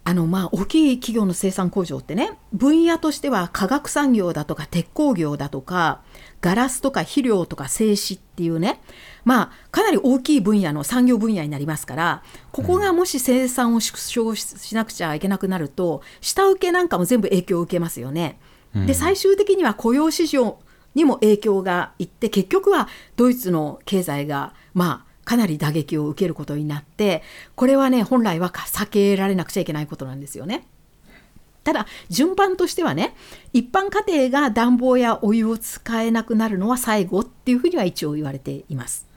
[0.06, 6.02] あのまあ大きい企業の生産工場ってね分野としては化学産業だとか鉄鋼業だとか
[6.40, 8.80] ガラスとか肥料とか製紙っていうね
[9.24, 18.38] まあかなり大きい分野の産業分野になりますからここがもし生産を縮小しなくちゃいけなくなると下請けなんかも全部影響を受けますよね。
[18.86, 20.58] で最終的には雇用市場
[20.94, 27.22] にも影響がいって結局はドイツの経済がまあかなり打撃を受けることになって
[27.54, 30.66] これはね本来は避けられなくちゃいけないことなんですよね。
[31.62, 33.16] ただ順番としてはね
[33.54, 39.13] 一般家庭が暖房やお湯を使えなくなるのは最後っていうふうには一応言われています。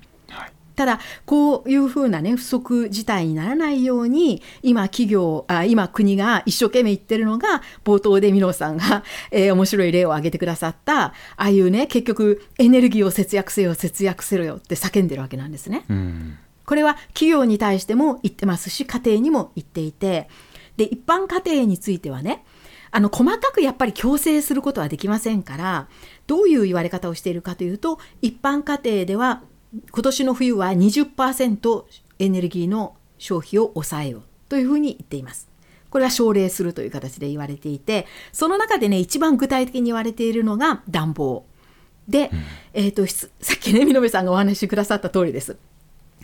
[0.78, 15.84] ただこういうふうなね不足事態にならないように今企業あ今国が一生懸命言ってるのが冒頭でミノさんが、 えー、面白い例を挙げてくださったああいうね結局エネルギーを節約せよ節約せろよって叫んでるわけなんですね。
[15.90, 16.38] うん
[16.68, 20.28] これは企業に対しても言ってますし家庭にも言っていて
[20.76, 22.44] で一般家庭についてはね
[22.92, 25.88] あの細かくやっぱり強制することはできませんから
[26.28, 29.44] どういう言われ方をしているかというと一般家庭では
[29.92, 31.84] 今年の冬は20%
[32.20, 35.50] エネルギーの消費を抑えようというふうに言っています。
[35.90, 41.46] これは奨励するという形で言われていてその中でね一番具体的に言われているのが暖房。
[42.08, 45.58] で、うん、えーと、さっきね見延さんがお話しくださった通りです。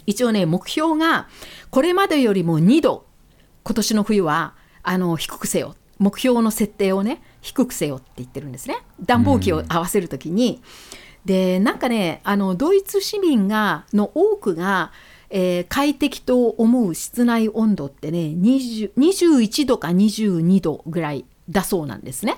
[0.05, 1.27] 一応ね目標が
[1.69, 3.05] これまでよりも2度
[3.63, 5.75] 今年の冬はあの低くせよ。
[5.99, 8.77] 目標の設定をね低くせよって言ってるんですね。
[9.05, 10.61] 暖房機を合わせる時に、
[10.97, 14.91] うんでなんかねあのドイツ市民がの多くが、
[15.29, 22.38] えー、快適と思う室内温度ってね21度か22度ぐらいだそうなんですね。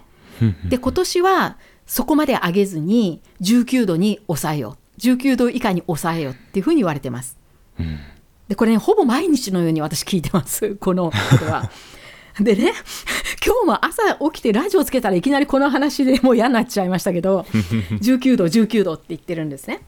[0.67, 7.37] で今年はそこまで上げずに19度に抑えよう19度以下に抑えようっていうふうに言われてます。
[8.47, 11.71] でこれねほぼ毎日のように私聞いてますこのことは。
[12.39, 12.73] でね
[13.45, 17.41] 今日も朝起きてラジオつけたらいきなりこの話でもう嫌になっちゃいましたけど
[18.01, 19.81] 19度19度って言ってるんですね。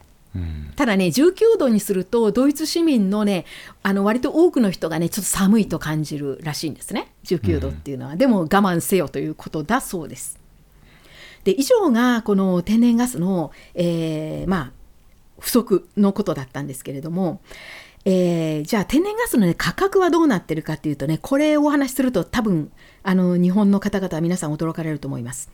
[0.76, 3.44] ただね19度にするとドイツ市民のね
[3.82, 10.38] あの割と多くの人がねちょっと寒いと感じるらしいんですね19度っていうのは、うん、でも我慢せよということだそうです。
[11.44, 14.72] で以上がこの天然ガスの、えー、まあ
[15.40, 17.40] 不足のことだったんですけれども、
[18.10, 25.50] えー、じゃあ天然ガスの、ね、価格はどうなってるかっていうとねこれをお話しすると多分あの日本の方々は皆さん驚かれると思います。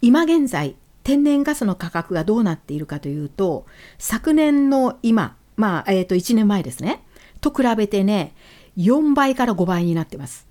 [0.00, 3.66] 今現在天然ガスの価格がどうなっているかというと
[3.98, 7.04] 昨年の今まあ、えー、と1年前ですね
[7.42, 8.32] と比べてね
[8.78, 10.46] 4倍から5倍になってます。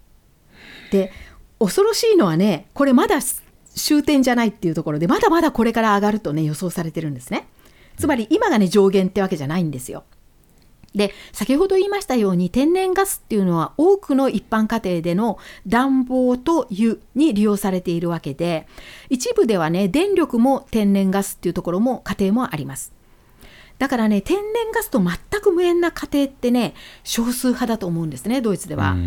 [0.92, 1.12] で
[1.58, 3.18] 恐ろしいのはねこれまだ
[3.74, 7.48] 終点じゃないっていうところでまだまだこれから上がるとね予想されてるんですね。
[7.98, 10.04] つまり今がね上限ってわけじゃないんですよ。
[10.96, 18.68] で先ほど言いましたように天然ガスっていうのは多くの一般家庭での暖房と湯に利用されているわけで
[19.10, 22.92] 一部ではね電力も天然ガスっていうところも家庭もあります。
[23.78, 26.74] だからね天然ガスと全く無縁な家庭ってね
[27.04, 28.98] 少数派だと思うんですねドイツでは。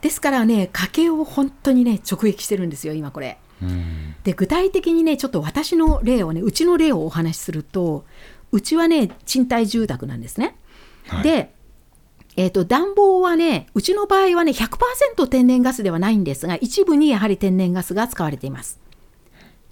[0.00, 3.38] ですからね家計を本当にね直撃してるんですよ今これ。
[4.24, 8.04] で具体的にねちょっと私の例をねうちの例をお話しすると
[8.52, 10.56] うちはね賃貸住宅なんですね
[11.08, 11.52] はい、で、
[12.36, 18.80] えーと、暖房はね、うちの場合はね、100%天然ガスではないんですが、一部にやはり天然ガスが使われています。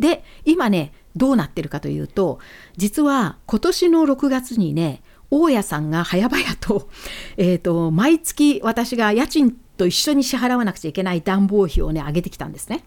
[0.00, 2.40] で、今ね、どうなってるかというと、
[2.76, 6.88] 実は今年の6月にね、大家さんが早々と、
[7.38, 12.84] えーと、毎月私が家賃と一緒に支払わなくちゃいけない暖房費をね、上げてきたんですね。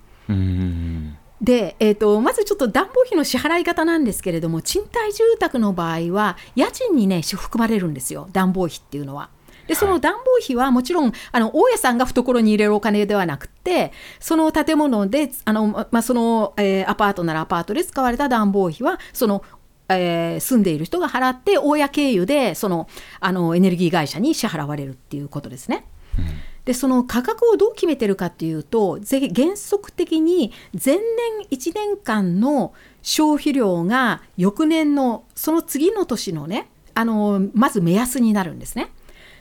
[1.41, 9.29] で、えーと、まずちょっと暖房費の支払い方なんですけれども賃貸住宅の場合は家賃にね含まれるんですよ暖房費っていうのは。
[9.67, 19.43] でその暖房費はもちろんあの大家さんが懐に入れるお金ではなくてその建物であの、まあ、その、えー、アパートならアパートで使われた暖房費はその
[19.91, 22.87] えー、住んでいる人が払って大家経由でその
[23.19, 25.87] あのエネルギー会社に支払われるっていうことですね。
[26.17, 38.91] うんでその価格をどう決めてるかっていうと原則的に前年1年間の消費量が翌年のその次の年のねあのまず目安になるんですね。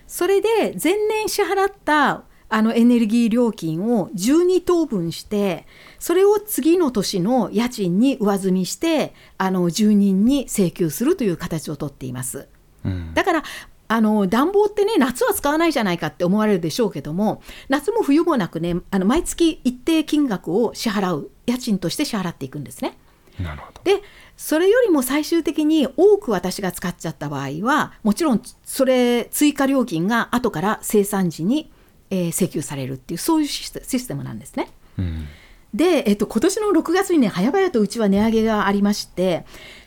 [0.07, 5.67] それで前年支払ったあのエネルギー料金を12等分して
[5.99, 12.49] それを次の年の家賃に上積みしてあの住人に請求するという形をとっています。
[12.87, 13.43] うん、だから
[13.89, 22.97] あの暖房ってね夏は使わないじゃないかって思われるでしょうけども夏も冬もなくねあの毎月一定金額を支払う家賃として支払っていくんですね。
[23.41, 24.03] なるほどで
[24.37, 31.71] それよりも最終的に多く私が使っちゃった場合はもちろんそれ追加料金が後から生産時に、
[32.11, 34.71] えー、請求されるっていうそういうシステムなんですね。
[34.99, 35.27] うん、
[35.73, 39.47] で、えっと、今年の6月にね早々とうちは値上げがありまして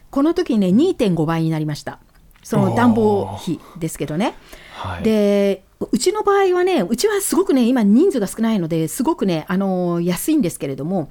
[0.09, 1.99] この時にね2.5倍になりました。
[2.43, 4.35] その暖房費ですけどね。
[4.73, 11.09] はい、でうちの場合はねうちはすごくね今人数が少ないのですごくねあの安いんですけれども、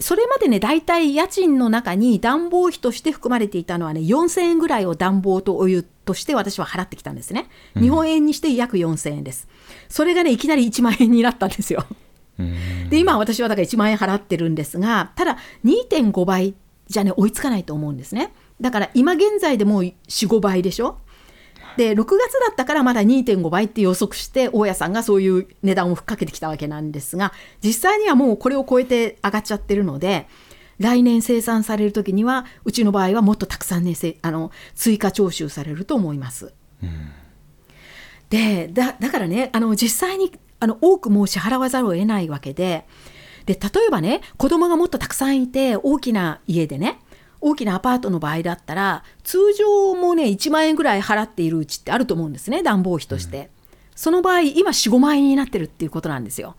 [0.00, 9.48] それまでね大体家賃の中に暖房費として含まれていたのはね4000円ぐらいを暖房とお湯として私は払ってきたんですね、日本円にして約4000円です。
[9.88, 11.84] それがねいきなり1万円になったんですよ。
[12.88, 16.54] で今私はだから1万円払ってるんですがただ2.5倍
[16.88, 18.32] じゃね追いつかないと思うんですね
[18.62, 20.98] だから今現在でもう45倍でしょ？
[21.76, 27.32] で6月だったからまだ2.5倍って予測して大家さんがそういう値段をふっかけてきたわけなんですが
[27.64, 30.28] 実際にはもうこれを超えて上がっちゃってるので
[30.78, 36.52] 来年生産される時にはうちの場合はもっとたくさんねあの追加徴収されると思います。
[36.82, 37.10] うん、
[38.28, 42.86] でだからねあの実際にあの多くもう支払わざるを得ないわけで
[43.46, 46.98] で例えばね子供がもっとたくさんいて大きな家でね
[47.42, 53.46] 大きなアパートの場合だったら通常もね1万円ぐらい払っているうちってあると思うんですね暖房費として、うん、
[53.96, 56.56] その場合今45万円になってるっていうことなんですよ。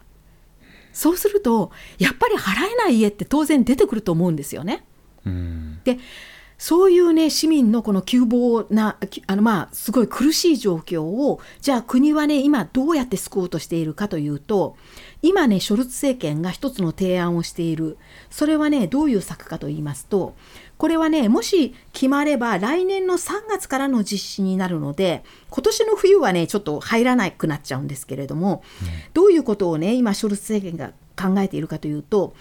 [0.92, 4.86] そうするとやっぱり払えない家って当然出てくると思うんですよね、
[5.26, 5.98] うん、で
[6.60, 14.78] そういうね市民のこの窮乏なあのまあすごい苦しい状況をじゃあ国はね今どうやって救おうとしているかというと
[15.22, 17.98] 今ねショルツ政権が一つの提案をしている。
[18.30, 20.36] それはねどういう策かと言いますと
[20.84, 32.36] これはね、もし決まれば来年の3月からの実施になるので、今年の冬はね、ちょっと入らなくなっちゃうんですけれども、うん、どういうことをね、今、ショルツ政権が考えているかというと、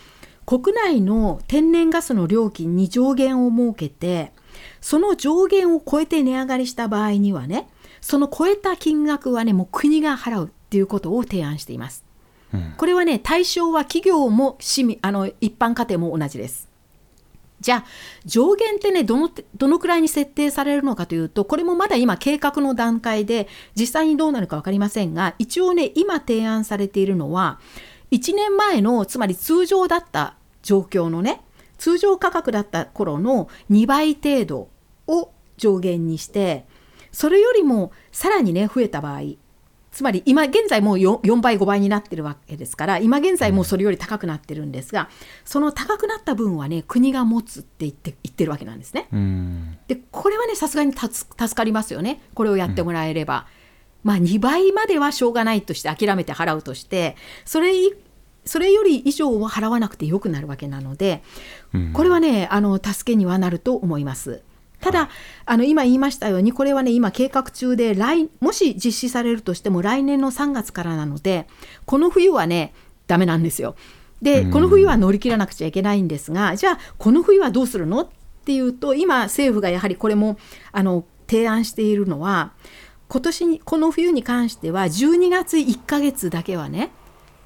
[0.44, 4.32] 国内の天然ガスの料金に上限を設けて、
[4.80, 7.68] その上限を超えて値上がりした場合にはね、
[8.00, 12.04] その超えた金額はね、もう国が払うっていうことを提案しています。
[12.52, 16.71] うん、これはね、対象は企業も市民あの一般家庭も同じです。
[17.62, 17.84] じゃあ
[18.26, 27.60] 上限ってねどのどのくらいに設定されるのかというとこれもまだ今計画の段階で実際にどうなるか分かりませんが一応ね今提案されているのは
[28.10, 31.40] 1年前のつまり通常だった状況のね
[31.78, 34.68] 通常価格だった頃の2倍程度
[35.06, 36.66] を上限にして
[37.12, 39.20] それよりもさらにね増えた場合
[39.92, 45.10] つまり今現在もう 4, 4倍5倍になってるわけですから今現在もうそれより高くなってるんですが
[45.44, 49.06] その高くなった分はね国が持つって言って言ってるわけなんですね。
[49.88, 53.46] でこれはねさすがに助かりますよねこれをやってもらえれば。
[54.02, 57.14] うん、まあ2倍まではしょうがないとして諦めて払うとして
[57.44, 57.72] それ
[58.44, 61.22] それより以上は払わなくてよくなるわけなので、
[61.92, 64.42] これはねあの助けにはなると思います。
[64.82, 65.08] ただ、
[65.46, 71.46] あの今言いましたように、これはね、今、計画中で来、もし実施されるとしても、来年の3月からなので、
[71.86, 72.74] この冬はね、
[73.06, 73.76] だめなんですよ。
[74.20, 78.02] で、この冬は乗り切らなくちゃいけないんですが、じゃあ、この冬はどうするの？
[78.02, 78.08] っ
[78.44, 80.36] ていうと、今、政府がやはりこれも
[80.72, 82.52] あの提案しているのは、
[83.08, 86.90] 今年にこの冬に関しては、12月1ヶ月だけはね、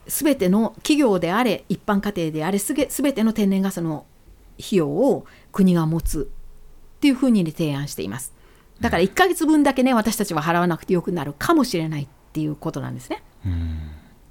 [0.09, 4.07] すべての企業であれ、一般家庭であれ、すべての天然ガスの
[4.59, 6.31] 費用を国が持つ
[6.97, 8.33] っていうふうに、提案しています。
[8.81, 13.23] だから1ヶ月分だけね、私たちは払わなくてよくなるかもしれないっていうことなんですね。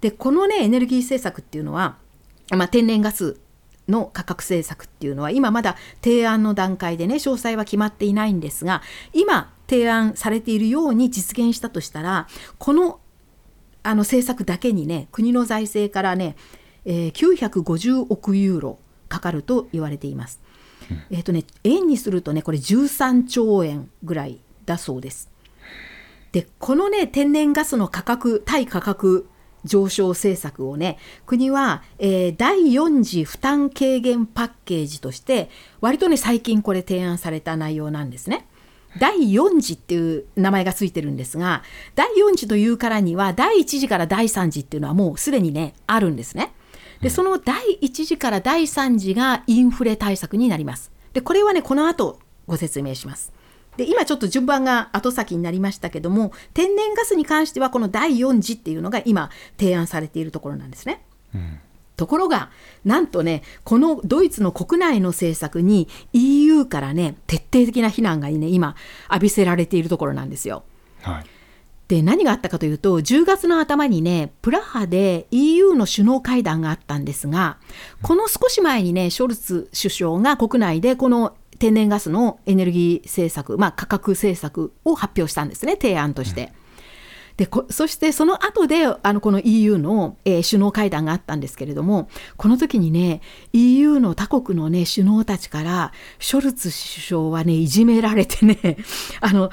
[0.01, 1.97] で、このね、エネルギー政策っていうのは、
[2.51, 3.39] まあ、天然ガス
[3.87, 8.81] の価格政策っていうのは今まだ提案の段階でね詳細は決まっていないんですが
[9.13, 12.99] 今提案されているように実現したとしたらこの
[13.83, 16.35] あの政策だけにね国の財政からね、
[16.85, 20.41] えー、950億ユーロかかると言われています。
[21.09, 25.29] えっ、ー、とね円にするとねこれ13兆円ぐらいだそうです。
[26.31, 29.27] でこのね天然ガスの価格対価格
[29.63, 35.49] 上昇政策をね国は、えー、第4次負担軽減パッケージとして
[35.81, 38.47] 割とね最近これ提案された内容なんですね。
[38.97, 41.63] 第4次っていう名前がついてるんですが
[41.95, 46.53] 第4次というからには第1次から第3次っていうのはもうすでにねあるんですね。
[47.01, 50.91] でその第1次から第3次がインフレ対策になります。
[51.13, 53.33] でこれはねこの後ご説明します。
[53.77, 61.03] で今ちょっと順番が後先になりましたけども天然ガスに関してはこの第4次っていうのが今提案されているところなんですね。
[61.33, 61.59] うん
[61.95, 62.49] ところが、
[62.83, 68.75] なんとね、このドイツの国内の政策に EU からね、徹底的な非難がね、今、
[69.09, 70.63] 浴びせられているところなんですよ。
[71.01, 71.25] はい、
[71.87, 77.57] で、何があったかというと、10月の頭にね、プラハで EU の首脳会談があったんですが、
[78.01, 86.51] この少し前にね、ショルツ首相が国内でこの天然ガスのエネルギー政策、まあ、価格政策を発表したんですね、提案として。
[87.37, 92.07] でそしてその後であのこの EU の、えー、首脳会談があったんですけれども
[92.37, 93.19] この時にね
[93.51, 98.77] EU の他国の、ね、首脳たちからショルツ首相はねいじめられてね
[99.19, 99.49] あの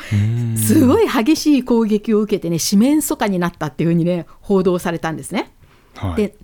[0.56, 5.50] すごい激しい攻撃を受けてね四面楚歌になったっていうふうにね報道されたんですね。
[5.96, 6.36] はい、で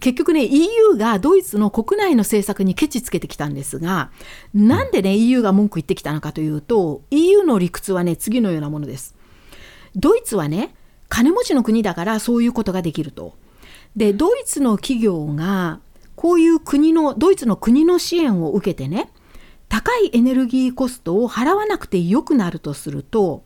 [0.00, 4.10] 結局ね EU がドイツの国内の政策にケチつけてきたんですが
[4.52, 9.14] なんでね EU が文句言ってきたのかというと EU の理屈はね次のようなものです。
[9.96, 10.74] ドイツはね
[11.12, 13.34] 金持ちの国だからそういうことができると。
[13.94, 15.80] でドイツの企業が
[16.16, 19.10] こういう国のドイツの国の支援を受けてね
[19.68, 23.44] 高いエネルギーコストを払わなくてよくなるとすると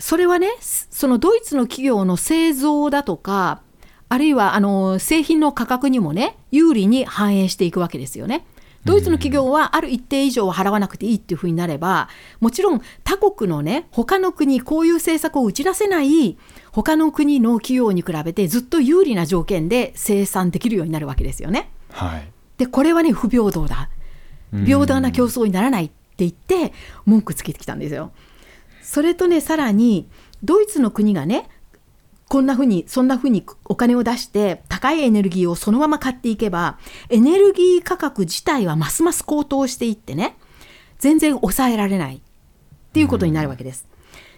[0.00, 3.62] それはねそのドイツの企業の製造だとか
[4.08, 8.44] あるいはあの製品の価格にもね有利に反映していくわけですよね。
[8.84, 12.08] ドイツの企業はある一定以上は払わなくていいっていうふうになれば
[12.40, 16.38] もちろん他国のね他の国こういう政策を打ち出せない
[16.72, 21.70] 他の国の企業に比べてずっと有利な条件で生産できるようになるわけですよね。
[21.90, 23.90] はい、でこれはね不平等だ
[24.64, 26.72] 平等な競争にならないって言って
[27.04, 28.12] 文句つけてきたんですよ。
[28.82, 30.08] それとねさらに
[30.42, 31.48] ドイツの国がね
[32.28, 40.36] こんなふうに、そんなふうにお金を出して高いエネルギーをそのまま買っていけば、エネルギー価格自体はますます高騰していってね、
[40.98, 42.20] 全然抑えられないっ
[42.92, 43.88] ていうことになるわけです。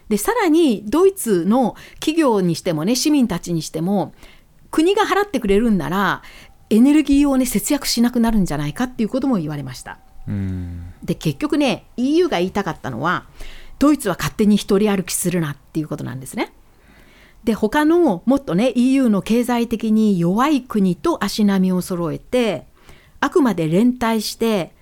[0.08, 4.12] で、さらにドイツの企業にしてもね、市民たちにしても、
[4.70, 6.22] 国が払ってくれるんなら、
[6.68, 9.98] エネルギーをね、節約しなくなるんじゃないかっていうことも言われました。
[11.02, 13.24] で、結局ね、EU が言いたかったのは、
[13.80, 16.52] ドイツは勝手に一人歩きするなっていうことなんですね。
[17.44, 22.66] で他のもっとね EU の経済的に弱い国と足並みを揃えて
[23.20, 24.72] あくまで連帯して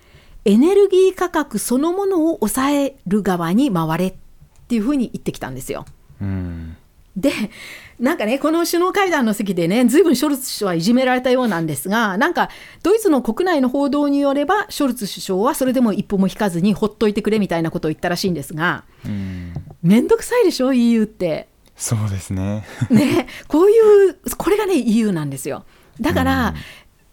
[0.45, 4.15] エネルギー価格そのものを抑える側に回れっ
[4.69, 5.85] ていうふうに言ってきたんですよ。
[6.21, 6.77] うん
[7.19, 7.33] で
[7.99, 12.49] なんかねこの首脳会談の席でねずいぶんショルツ首相はいじめられたようなんですがなんか
[12.85, 18.85] ドイツの国内の報道によればショルツ首相はそれでも一歩も引かずにほっといてくれみたいなことを言ったらしいんですが
[19.83, 21.49] 面倒くさいでしょ EU って。
[21.79, 22.65] そうですね。
[22.91, 25.65] ねこういうこれがね EU なんですよ。
[26.01, 26.55] だから、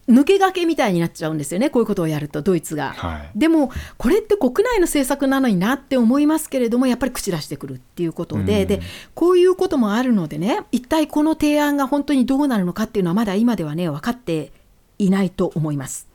[0.08, 8.80] うん、抜け駆けみたいになっちゃうんですよねこういうことをやるとドイツが、はい、でもこれって国内の政策なのになって思いますけれどもやっぱり口出してくるっていうことでうん、で
[9.14, 14.52] こういうこともあるのでね一体この提案が本当にどうなるのかっていうのはまだ今ではね分かって
[14.98, 16.08] いないと思います。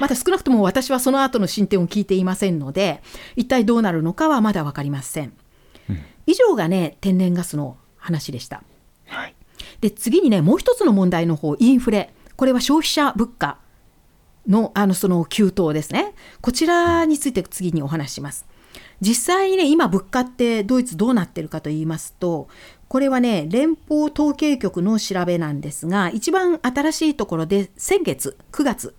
[0.00, 3.00] まだ少なくとも私はその後の進展を聞いていませんので
[3.36, 5.32] 一体どうなるのかはまだ分かりません。
[5.88, 8.62] うん、以上がね天然ガスの話でした。
[9.06, 9.34] はい、
[9.80, 13.58] で次にねもう一つの問題の方インフレこれは消費者物価
[14.46, 18.46] のあのその急騰ですねこちらについて次にお話します。
[19.00, 22.48] 実際にね今物価ってドイツどうなってるかと言いますと
[22.88, 28.94] これはね連邦統計局の調べなんですが一番新しいところで先月9月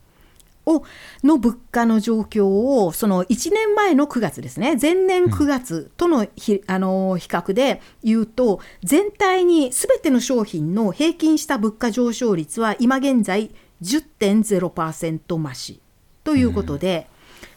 [0.66, 0.84] を
[1.24, 4.78] の物価の状況をその1年前の9月ですね。
[4.82, 13.51] 前年9月とのひ、あの比較で言うと全体に全ての商品の平均した物価上昇率は今現在
[13.82, 15.82] 10.0%増し
[16.24, 17.07] ということで、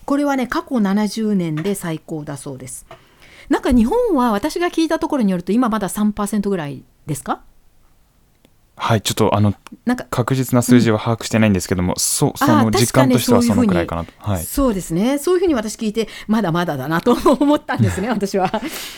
[0.04, 2.86] これはね過去70年で最高だそうです。
[3.48, 7.42] なんか日本は私が聞いたところによると今まだ3%ぐらいですか？
[8.78, 9.54] はいちょっとあの
[9.84, 15.18] なんか確実な数字は把握してないんですけども、うん、そその実感としてはそのくらいかなと、はい、そうですね。
[15.18, 18.48] そういうふうに私聞いてまだまだだなと思ったんですね 私は。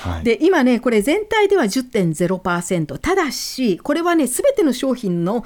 [0.01, 5.45] はい、で今ねこれ全体では10.0%ただしこれはね全ての商品の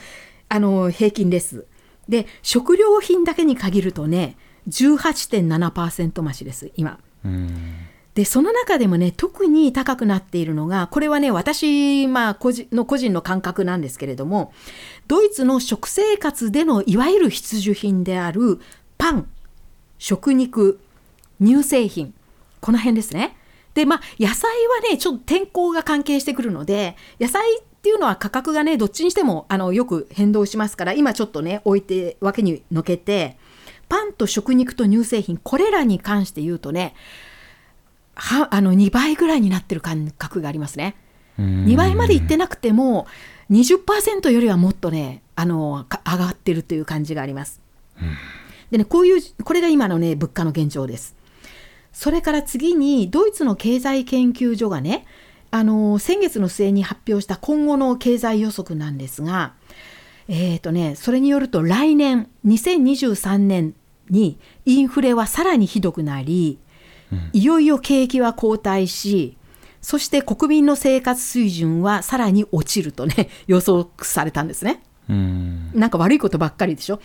[0.48, 1.66] あの平均です。
[2.08, 4.36] で食料品だけに限るとね
[4.68, 6.98] 18.7%増しです今。
[8.14, 14.52] でその中でもね特に高くなっているのがこれはね私、まあ、個人の個人の感覚なんですけれども
[15.08, 18.60] ドイツの食生活でのいわゆる必需品である
[18.98, 19.28] パン
[19.98, 20.80] 食肉
[21.42, 22.14] 乳製品
[22.60, 23.36] この辺ですね。
[23.74, 33.36] でまあ野菜はねちょっと天候が関係してくるので野菜っていうのは価格がねどっちにしてもあのよく変動しますから今ちょっとね置いて分けにのけて
[33.88, 36.94] パンと食肉と乳製品これらに関して言うとね
[38.14, 40.96] はあの2倍ぐらいになってる感覚がありますね。
[41.38, 43.06] 2倍までいってなくても
[43.50, 47.60] 20%よりはもっとねあの上がってるという感じがあります。
[48.70, 51.16] でねこういうこれが今のね物価の現状です。
[51.92, 55.06] それから次にドイツの経済研究所がね
[55.50, 59.54] あの先月の末に発表した今後の経済予測なんですが、
[60.26, 63.74] えーとね、それによると来年2023年
[64.10, 66.58] にインフレはさらにひどくなり
[67.32, 69.36] いよいよ景気は後退し、
[69.80, 74.82] そして国民の生活水準はさらに落ちるとね、予測されたんですね。
[75.12, 77.00] んなんか悪いことばっかりでしょ。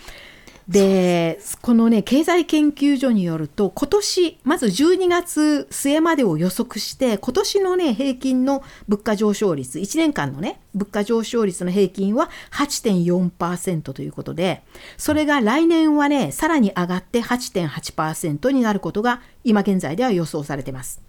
[0.70, 14.62] でこのね経済研究所によると今年まず12月末までを予測して今年のね平均の物価上昇率1年間のね物価上昇率の平均は8.4%ということで
[14.96, 21.02] それが来年はねさらに上がって8.8%になることが今現在では予想されてます。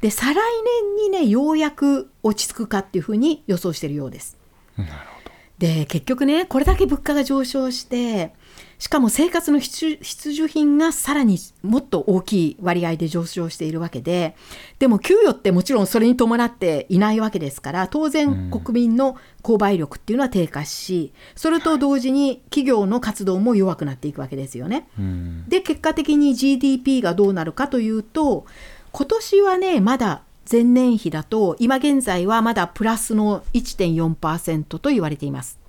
[0.00, 0.42] で再来
[0.96, 4.36] 年にねようやく落ち着くかっていうふうに予想しているようです。
[5.60, 8.32] で結局ねこれだけ物価が上昇して
[8.80, 14.34] しかも生活の必需品がさらにもっと大きい割合で上昇しているわけで
[14.78, 24.88] でも給与ってもちろんそれに伴っていないわけですから当然国民の購買力っていうのは低下しそれと同時に企業の活動も弱くなっていくわけですよね。
[25.48, 28.46] で結果的に GDP がどうなるかというと
[28.92, 35.60] 今年はねまだ前年比だと今現在はまだプラスの1.4%と言われています。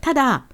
[0.00, 0.44] ただ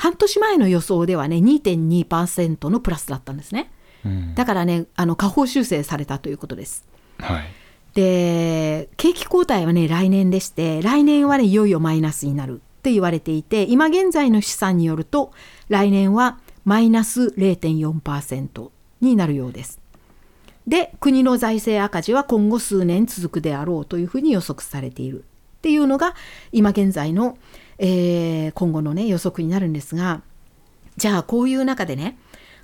[0.00, 3.70] 半年前の予想ではね2.2%のプラスだったんですね、
[4.02, 6.88] うん、だからねあの下方修正されたということです。
[7.18, 7.44] はい
[7.92, 15.32] で景気後退はね来年でして来年はねいよいよマイナスになるって言われていて今現在の試算によると
[15.68, 18.70] 来年はマイナス0.4%
[19.00, 19.80] になるようです。
[20.68, 26.14] で国の財政赤字は今後数年続くであろうというふうに予測されているっていうのが
[26.52, 27.36] 今現在の
[27.82, 30.20] えー、今後のね予測になるんですが
[30.98, 32.18] じゃあこういう中でね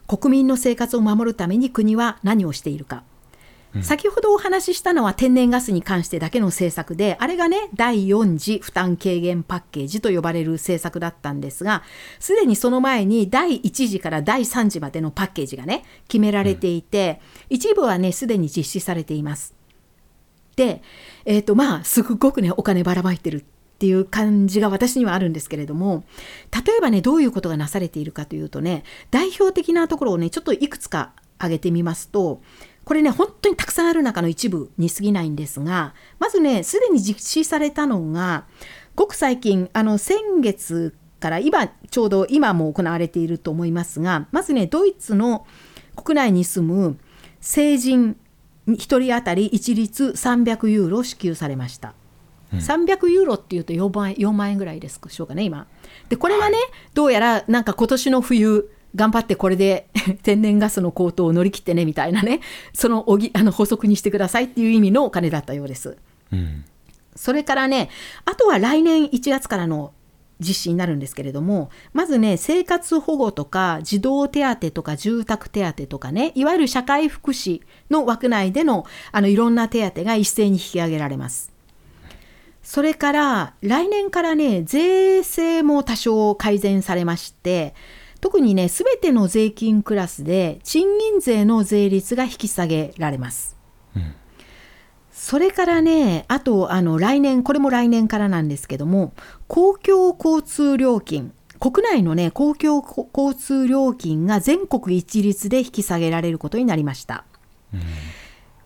[0.06, 3.02] 国民の生活を守るために国は何をしているか、
[3.74, 11.82] うん、先ほどお話ししたのは天然ガスに関してだけの政策であれがね第4次負担軽減パッケージと呼ばれる政策だったんですが
[12.20, 19.56] すでにその前に第1次から第3次までのパッケージがね決められていて、うん、一部はねすでに実施されています。
[20.56, 20.82] で、
[21.26, 23.44] えーとまあ、すごくねお金ばらまいてるっ
[23.76, 26.04] っていう感じが私にはあるんですけれども
[26.50, 32.40] 例えばねどういうことがなされているかというとね代表的なところをねちょっといくつか挙げてみますと
[32.86, 38.46] これね本当にたくさんある中の一部に過ぎないんですがまずねすでに実施されたのが
[38.94, 45.46] ごく最近あの先月から今ちょうど今も行われていると思いますがまずねドイツの
[45.96, 46.98] 国内に住む
[47.40, 48.16] 成人
[48.68, 51.94] 1人当たり一律300ユーロ支給されました。
[52.58, 55.66] 300ユーロっていうと4万 ,4 万円ぐらいですしょうかね今。
[56.08, 59.88] でこれはね、はい、どうやらなんか今年の冬頑張ってこれで
[60.22, 62.40] 天然ガスの高騰を乗り切ってねみたいなね
[62.72, 65.96] そのおぎあの補足にしてくださいっていう意味のお金だったようです、
[66.32, 66.64] うん、
[67.14, 67.90] それからね
[68.24, 69.92] あとは来年1月からの
[70.40, 81.55] 実施になるんですけれどもまずね生活保護とか児童手当とか住宅手当とかねいわゆる社会福祉の枠内でのあのいろんな手当が一斉に引き上げられます。
[82.68, 87.74] それから来年からね税制も多少改善されまして
[88.20, 93.56] 特にねすべての税金クラスで賃金税の税率が引き下げられます。
[93.94, 94.14] うん
[95.12, 99.12] それからね、あと、あの、来年、これも来年からなんですけども、
[99.48, 102.84] 公共交通料金、国内のね、公共
[103.16, 107.24] 交通料金が全国一律で引き下げられることになりました。
[107.72, 107.80] うん、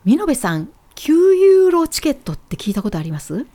[0.05, 3.47] 見延さん、9ユーロチケットって聞いたことあります？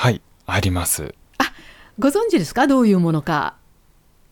[0.00, 1.14] はい、あります。
[1.36, 1.52] あ、
[1.98, 2.66] ご存知ですか？
[2.66, 3.56] どういうものか。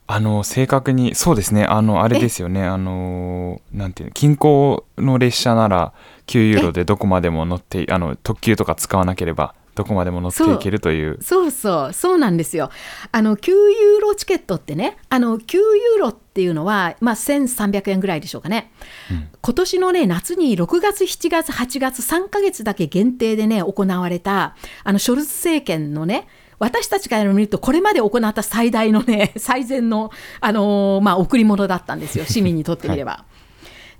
[0.06, 5.92] あの、正確に、そうですね、あの、あれですよね、あの、なんていうの、近郊の列車なら、
[6.26, 11.18] 9ユーロでどこまでも乗ってあの特急とか使わなければどこまでも乗っていけるという。
[11.22, 11.92] そうそう。
[11.92, 12.70] そうなんですよ。
[13.12, 18.72] あの9ユーロチケットってねあの9ユーロっていうのは、まあ、1300円ぐらいでしょうかね、
[19.10, 26.26] うん、今年のね夏に6月7月8月3か月だけ限定でね行われたあのショルツ政権のね
[26.58, 30.10] 私たちから見るとこれまで行った最大のね 最善の、
[30.40, 33.12] あのー、まあ、贈り物だったんですよ 市民にとってみれば。
[33.12, 33.38] はい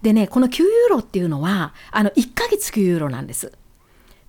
[0.03, 3.53] でね、この9ユーロっていうのは、あの、1ヶ月9ユーロなんです。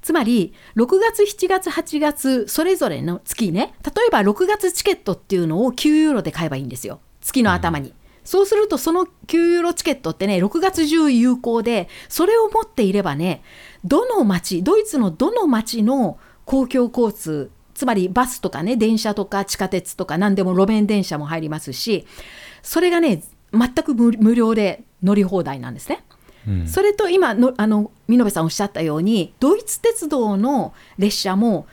[0.01, 7.01] つまり、6月、7月、8月、それぞれの月ね、例えば6月チケットっていうのを9ユーロで買えばいいんですよ。
[7.21, 7.89] 月の頭に。
[7.89, 7.95] うん、
[8.29, 13.41] そうすると、その9ユーロチケットってね、6月中有効で、それを持っていればね、
[13.83, 22.05] どの町、ドイツのどの町の公共交通、つまりバスとかね、電車とか地下鉄とか何でも路面電車も入りますし、
[22.61, 26.03] それがね、全く無料で乗り放題なんですね。
[26.47, 31.65] うん、それと今のあの見延さんおっしゃったようにドイツ鉄道の列車も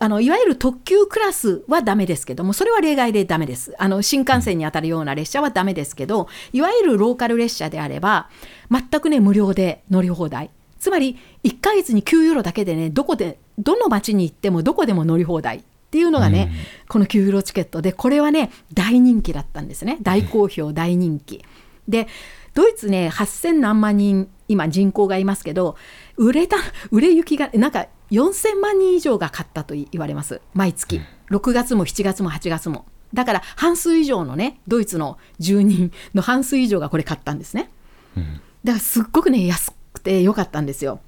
[0.00, 3.74] あのいわゆる特急クラスはダメですけどもそれは例外でダメです。
[3.78, 8.28] あの新幹線に当たるような列車はダメですけどいわゆるローカル列車であれば
[8.70, 10.50] 全くね無料で乗り放題。
[10.78, 15.58] つまり1ヶ月に9ユーロだけでねどこでどの町に行ってもどこでも乗り放題。
[15.58, 15.62] っ
[15.94, 19.98] ていうのがね、うん、この9ユーロチケットでこれはね大人気だったんですね。
[20.02, 21.44] 大好評大人気。
[21.86, 22.08] で
[22.54, 25.76] ドイツね8000何万人今人口がいますけど
[26.16, 26.56] 売れた
[26.90, 30.40] 売れ行きがなんか4000万人以上が買ったと言われます。
[30.52, 31.00] 毎月。
[31.30, 32.86] 6月も7月も8月も。
[33.12, 37.70] だから半数以上のねドイツの住人の半数以上がこれ買ったんですね、
[38.64, 41.00] だからすっごくね安くてよかったんですよ。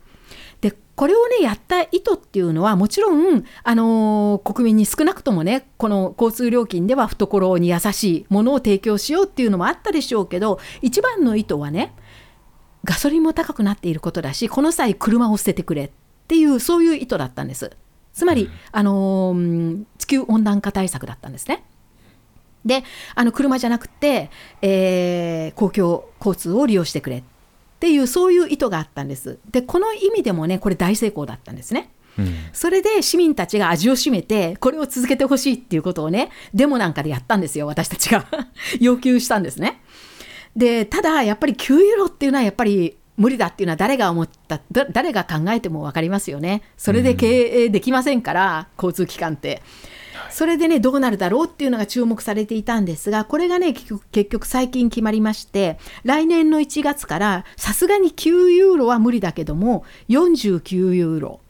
[0.96, 11.94] これをねやった意図っていうのはもちろん、あのー、国民に少なくともねこの交通料金では懐に優しいものを提供しようっていうのもあったでしょうけど一番の意図はね
[12.84, 15.90] ガソリンも高くなっていることだしこの際車を捨ててくれっ
[16.28, 17.70] ていうそういう意図だったんです。
[18.12, 21.64] つまり、あのー、地球温暖化対策だったんですね。
[22.64, 22.82] で
[23.14, 27.22] あの車じゃなくて、えー、公共交通を利用してくれっ
[27.78, 29.38] ていうそういう意図があったんです。
[29.50, 31.90] でこの意味でもねこれ大成功だったんですね。
[32.18, 38.26] うん、それで市民たちが味を占めてこれを続けてほしいっていうことをねデモなんかでやったんですよ私たちが
[38.80, 39.82] 要求したんですね。
[40.56, 46.62] でただやっぱり9ユーロっていうのはやっぱり無理だっていうのは誰が思った誰が考えても分かりますよね。
[46.76, 49.62] それで経営できませんから、交通機関って。
[50.30, 61.40] それでねどうなるだろうっていうのが注目されていたんですがこれがね結局最近決まりまして来年の1月からさすがに9ユーロは無理だけども49ユーロ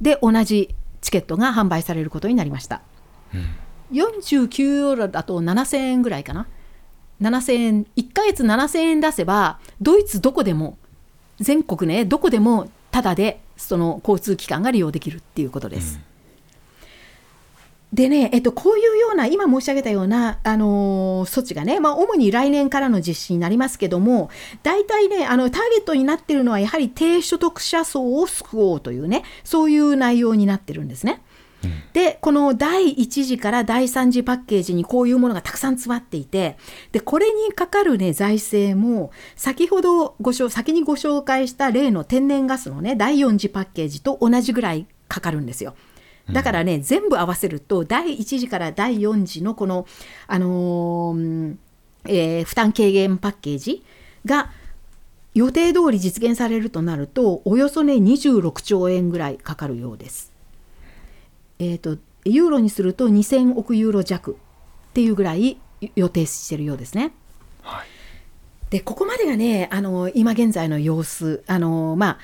[0.00, 2.82] で同じチケットが販売されることになりました、
[3.34, 3.56] うん、
[3.92, 6.46] 49ユーロだと7000円ぐらいかな。
[7.20, 10.78] 7000円1ヶ月7000円出せばドイツどこでも
[11.40, 15.96] 全国ねどこでもただでその交通機関が利用できるっていうことです。
[15.96, 16.14] うん
[17.94, 24.30] でね、えっと、こういうような、今申し上げたような、あのー、措置がね、まあ、主に来年からの実施になりますけども、
[24.64, 31.22] 大体ね、あの、ターゲットになっているのは、やはり低所得者層を救おうというね、そういう内容になってるんですね。
[31.92, 36.56] で、この第1次から第3次パッケージにこういうものがたくさん詰まっていて、
[36.92, 45.74] で、これにかかるね、財政も、先ほどご先にご紹介した例の天然ガスのね、第4次パッケージと同じぐらいかかるんですよ。
[46.32, 49.86] だからね、うん、全部合わせると第1次から第4次のこの、
[50.26, 51.56] あのー、
[52.06, 53.84] えー、負担軽減パッケージ
[54.24, 54.50] が
[55.34, 60.33] 予定通り実現されるとなるとおよそね26兆円ぐらいかかるようです。
[61.58, 64.34] えーと、ユーロにすると2000億ユーロ弱っ
[64.92, 65.58] ていうぐらい
[65.96, 67.12] 予定してるようですね。
[67.62, 67.86] はい、
[68.70, 72.18] でここまでがねあの今現在の様子あのまあ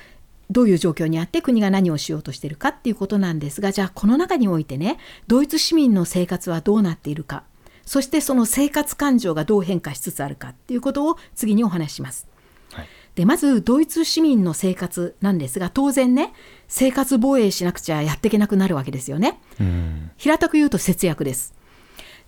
[0.51, 7.43] どういう状況にあって国が何をしようとしているかっていうことなんですがじゃあこの中においてねドイツ市民の生活はどうなっているか
[7.85, 12.30] そしてその生活感情がどう変化しつつあるかっていうことを次にお話しします。
[13.11, 16.33] はい、でまずドイツ市民の生活なんですが当然ね
[16.67, 19.39] 生活防衛しなくちゃやっていけなくなるわけですよね。
[20.17, 21.53] 平たく言うと節約です。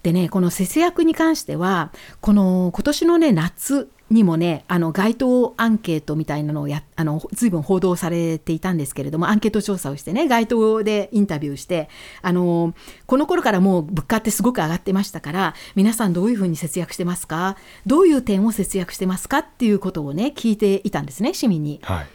[0.04, 11.90] でねこの節約に関してはこの今年のね夏にもねあの街頭アンケートみたいなのをやあの随分報道されていたんですけれどもアンケート調査をしてね街頭でインタビューして
[12.22, 12.74] あの
[13.08, 17.58] この頃からもう物価ってすごく上がってましたから皆さんどういうふうに節約してますか？
[17.86, 21.80] どういう点を節約してますかっていうことをね聞いていたんですね市民に。
[21.84, 22.08] はい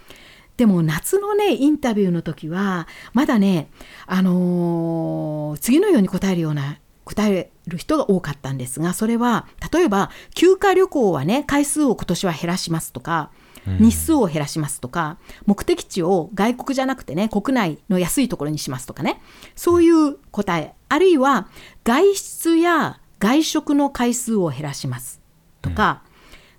[0.56, 3.70] でも夏のねインタビューの時はまだね
[4.06, 13.30] あのー、次のように答えるような答える人が多かったんですがそれは例えば休暇旅行はね回数を今年は減らしますとか
[13.78, 19.20] 日数を減らしますとか、目的地を外国じゃなくてね国内の安いところにしますとかね。
[19.56, 21.48] そういう答えあるいは
[21.84, 25.20] 外出や外食の回数を減らします
[25.60, 26.02] とか、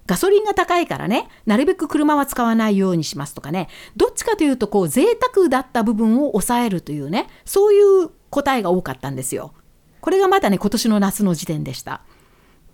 [0.06, 5.06] ガソリンが高いからね、なるべく車は使わないようにしますとかね、どっちかというと、こう、贅
[5.36, 9.54] 沢だった部分を抑えるというね、そういう答えが多かったんですよ。
[10.02, 12.02] これがまだね、今年の夏の時点でした。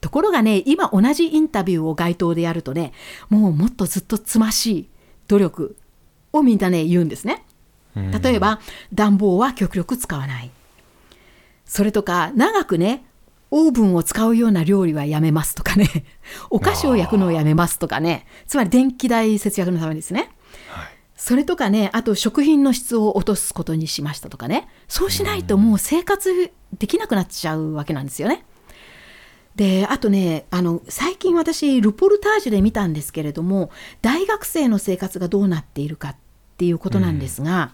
[0.01, 2.93] ところがね、今同じインタビューを街頭でやるとね、
[3.29, 4.89] もうもっとずっとつましい
[5.27, 5.77] 努力
[6.31, 7.43] をみんなね、言うんですね。
[7.95, 8.59] 例えば、
[8.93, 10.51] 暖房は極力使わない。
[11.65, 13.05] それとか、長くね、
[13.51, 15.87] オーブンを使うような料理はやめますとかね、
[16.49, 20.29] お菓子を焼くのをやめますとかね、つまり電気代節約のためですね。
[21.25, 28.45] それとかね、あと食品の質を落とすことにしましたとかね、そうしないともう生活できなくなっちゃうわけなんですよね。
[29.55, 33.71] で、あとね、あの、最近私、ルポルタージュで見たんですけれども、
[34.03, 36.15] 大学生の生活がどうなっているかっ
[36.57, 37.73] ていうことなんですが、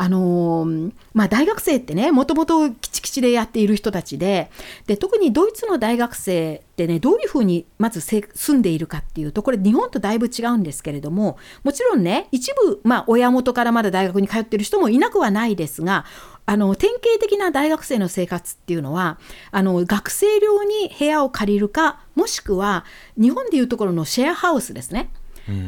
[0.00, 4.50] あのー、まあ、大学生ってねもともときちきちでやっている人たちで
[4.86, 8.24] で特にドイツの大学生ってねどういうふうにまず住
[8.54, 16.06] んでいるかっていうとこれ日本とだいぶ違うんですけれどももちろんね一部、まあ、親元からまだ大学に通ってる人もいなくはないですが
[16.46, 19.18] あの典型的な大学生の生活っていうのは
[19.50, 22.86] あの学生寮に部屋を借りるかもしくは
[23.18, 25.10] 日本でいうところのシェアハウスですね。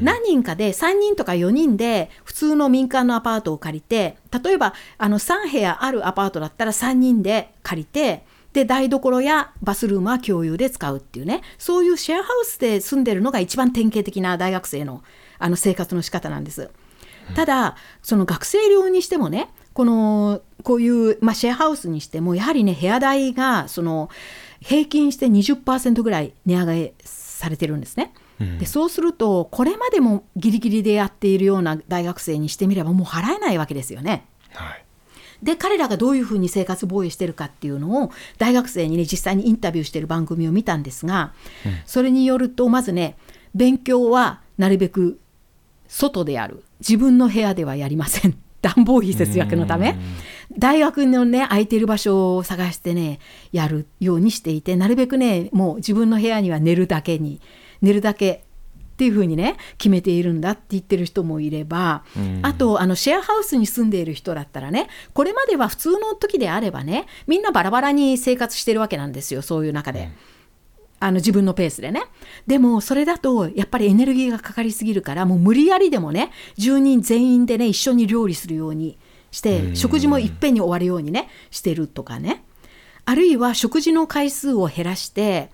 [0.03, 15.03] 何人かで3人とか4人で普通の民間のアパートを借りて例えばあの3部屋あるアパートだったら3人で借りてで台所やバスルームは共有で使うっていうねそういうシェアハウスで住んでるのが一番典型的な大学生の
[15.39, 16.71] あの生活の仕方なんです。
[17.35, 24.11] ただその学生寮にしてもねこのこういう、まあ、シェアハウスにしてもやはりね部屋代がその
[24.61, 28.13] 平均して20%ぐらい値上げされてるんですね。
[28.59, 34.27] でそうするとこれまでもギリギリでやっているような大学生にしてみればもう払えないわけですよね。
[34.53, 34.85] はい。
[35.43, 41.33] で彼らがどういうふうに生活防衛してるかっていうのを大学生にね実際にインタビューしてる番組を見たんですが、
[41.67, 43.17] うん、それによるとまずね
[43.55, 45.19] 勉強はなるべく
[45.89, 46.63] 外でやる。
[46.81, 48.39] 自分の部屋ではやりません。
[48.63, 49.97] 暖房費節約のため。
[50.57, 53.19] 大学のね空いてる場所を探してね
[53.51, 57.41] やるようにしていてなるべくねもう自分の部屋には寝るだけに
[57.83, 58.45] 寝るだけ
[58.93, 62.05] っていうふうにね決めているんだって言ってる人もいれば、
[62.43, 70.11] あとあのシェアハウスに住んでいる人だったらねこれまでは普通の時であればねみんなバラバラに生活してるわけなんですよそういう中で。
[71.01, 72.05] あの自分のペースでね。
[72.47, 78.99] でもそれだとやっぱりエネルギーがかかりすぎるからもう無理やりでもね住人全員でね一緒に料理するように
[79.33, 82.45] して食事もいっぺんに終わるようにねしてるとかね。
[83.05, 85.51] あるいは食事の回数を減らして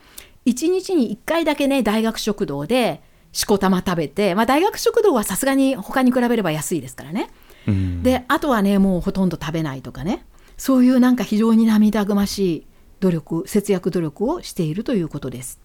[0.49, 7.31] 1日に1回だけね大学食堂でしこたま食べて、まあ、大学食堂はさすがに他に比べれば安いですからね、
[7.67, 10.25] うん、であとはねもうほとんど食べないとかね。
[10.57, 12.67] そういうなんか非常に涙ぐましい
[12.99, 15.61] 努力節約努力をしているということです。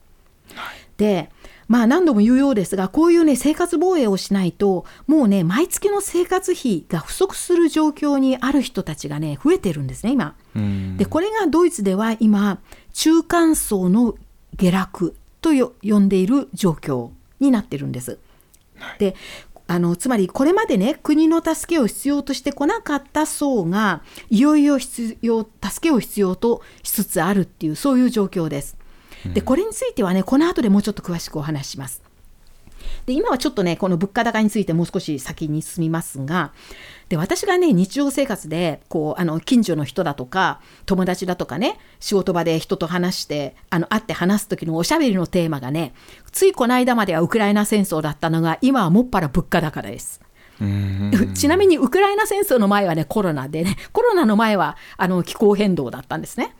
[0.53, 1.31] はい、で
[1.67, 10.35] まあ何度も言うようですがこういうね生活防衛をしないともうね毎月の生活費が不足する状況にある人たちがね増えてるんですね今。
[10.97, 12.59] でこれがドイツでは今
[12.93, 14.15] 中間層の
[14.55, 15.51] 下落と
[15.81, 18.19] 呼んでいる状況になってるんです。
[18.77, 19.15] はい、で
[19.67, 28.77] あのつまりこれまでね国の助けを必要としてこなかった層がいよいよ必要助けを必要としつつあるっていうそういう状況です。
[29.33, 32.02] でこれについてはねこの後でもうちょっと詳しくお話しします。
[33.05, 36.53] で今はちょっとねこの物価高についてもう少し先に進みますが
[37.09, 45.93] で私がね日常生活でこうあの近所の人だとか友達だとかね仕事場で人と話してあの会って話す時のおしゃべりのテーマがね
[46.31, 50.22] ついこの間まではウクライナ戦争だったのが今はもっぱら物価高です。
[51.33, 56.55] ちなみにウクライナ戦争の前はねコロナでねコロナの前はあの気候変動だったんですね。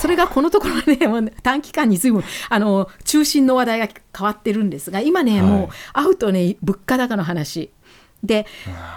[0.00, 7.70] それがこのところねもう短期間に随分あの中心の話題が変わってるんですが今ね、はい、もう会うとね物価高の話。
[8.22, 8.46] で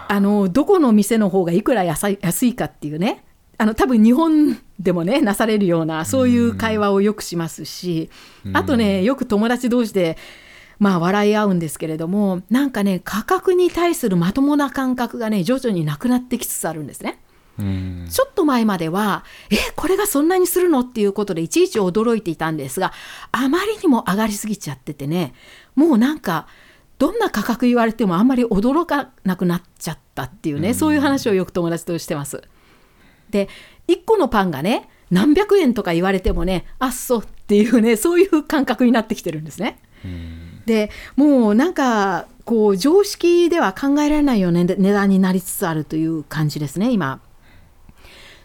[0.07, 3.23] あのどこの店の方がいくら安い安いかっていうね
[3.57, 8.09] あの多分日本でもねなされるようなそういう会話をよくしますし
[8.53, 10.17] あとねよく友達同士で
[10.79, 17.19] まあ笑い合うんですけれどもなんかね価格に対するまともな感覚がね徐々になくなってきつつあるんですね。
[17.57, 22.91] ちょっと前までは、え、これがそんなにするのっていうことでいちいち驚いていたんですが、
[23.31, 25.33] あまりにも上がりすぎちゃっててね、
[25.73, 26.47] もうなんか、
[26.97, 32.41] どんな価格言われてもあんまり驚かなくなっちゃったっていうね、そういう話をよく友達としてます。
[33.29, 33.49] で、
[33.87, 39.79] 1個のパンがね、何百円とか言われてもね、あっそうっていうね、そういう感覚になってきてるんですね。
[40.65, 47.19] でもうなんかこう常識では考えられないような値段になりつつあるという感じですね今。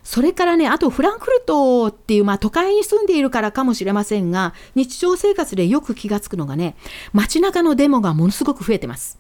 [0.03, 6.75] それからね、あとフランクフルトっていう、まあ、都会に住んでいるからかもしれませんが、日常生活でよく気がつくのがね、
[7.13, 9.20] 街中のデモがものすごく増えてます。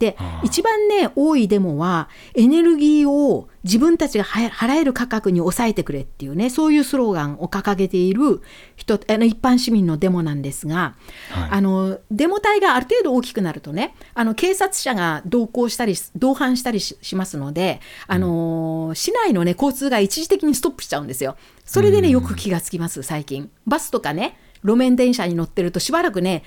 [0.00, 8.40] で、一番ね、多いデモは、エネルギーを自分たちが払える価格に抑えてくれっていうね、そういうスローガンを掲げている
[8.76, 10.96] 人、あの一般市民のデモなんですが、
[11.30, 21.36] はい、あの、デモ隊がある程度大きくなるとね、あの、警察車が同行したり、同伴したりしますので、あの、うん、市内のね、交通が一時的にストップしちゃうんですよ。
[21.66, 23.50] それでね、よく気がつきます、最近。
[23.66, 26.42] バスとかね、路面電車に乗ってるとしばらくね、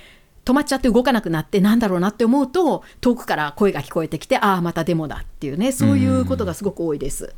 [0.45, 7.33] 止まっちゃって動かなくなってなんだろうなって思うと遠くから声が聞こえてきてああまたデモだっていうねそういうことがすごく多いです。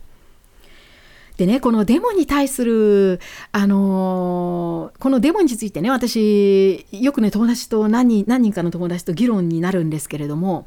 [1.37, 3.19] でね、このデモに対する、
[3.51, 10.65] あのー、このデモについてね、私、よくね、友達と何人何人かの友達と議論になるんですけれども、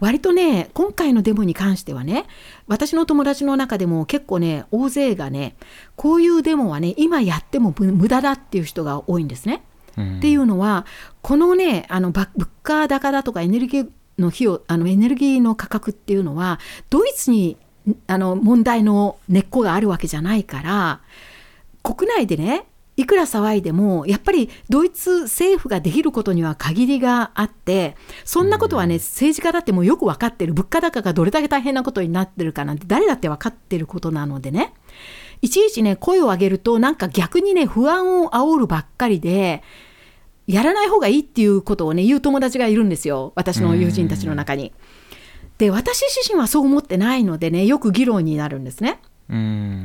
[0.00, 2.24] 割とね、今回のデモに関してはね、
[2.66, 5.56] 私の友達の中でも結構ね、大勢がね、
[5.96, 9.62] こういうデモはね、今やっても無駄だっていう人が多いんですね。
[10.18, 10.86] っていうのは
[11.22, 12.28] このねあの物
[12.62, 16.58] 価高だとかエネルギーの費用あのエネルギーの価格っていうのは
[16.90, 17.56] ドイツに
[18.06, 21.00] あの問題の根っこがあるわけじゃないから
[21.82, 22.66] 国内でね
[22.98, 34.74] いくら騒いでもやっぱりドイツ政府ができることには限りがあってそんなことはね政治家だってもうよく分かってる物価高がどれだけ大変なことになってるかなんて誰だって分かってることなのでね。
[35.40, 39.62] いちいちね声を上げるとなんか逆にね不安を煽るばっかりで
[40.48, 44.72] やらない方がいいっていうことをね言う友達がいるんですよ私の友人たちの中に。
[45.58, 49.00] で私自身はそう思ってないのでねよく議論になるんですね。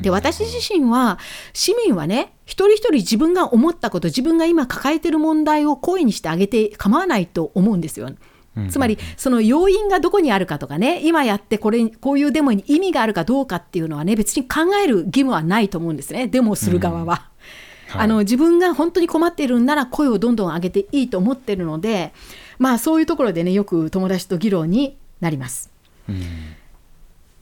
[0.01, 1.19] で私自身は
[1.51, 8.09] 市民はね一人一人自分が思ったこと自分が今抱えてる問題を声にしてあげて構わないと思うんですよ。
[8.69, 17.32] つまりその要因がどこにあるかとかね今やってこれこういうデモに意味があるかどうかっていうのはね別に考える義務はないと思うんですねデモをする側は。
[17.95, 22.13] あの自分が本当に困っているんなら声をどんどん上げていいと思ってるので
[22.59, 25.71] まあそういうところでねよく友達と議論になります。
[26.09, 26.23] うん。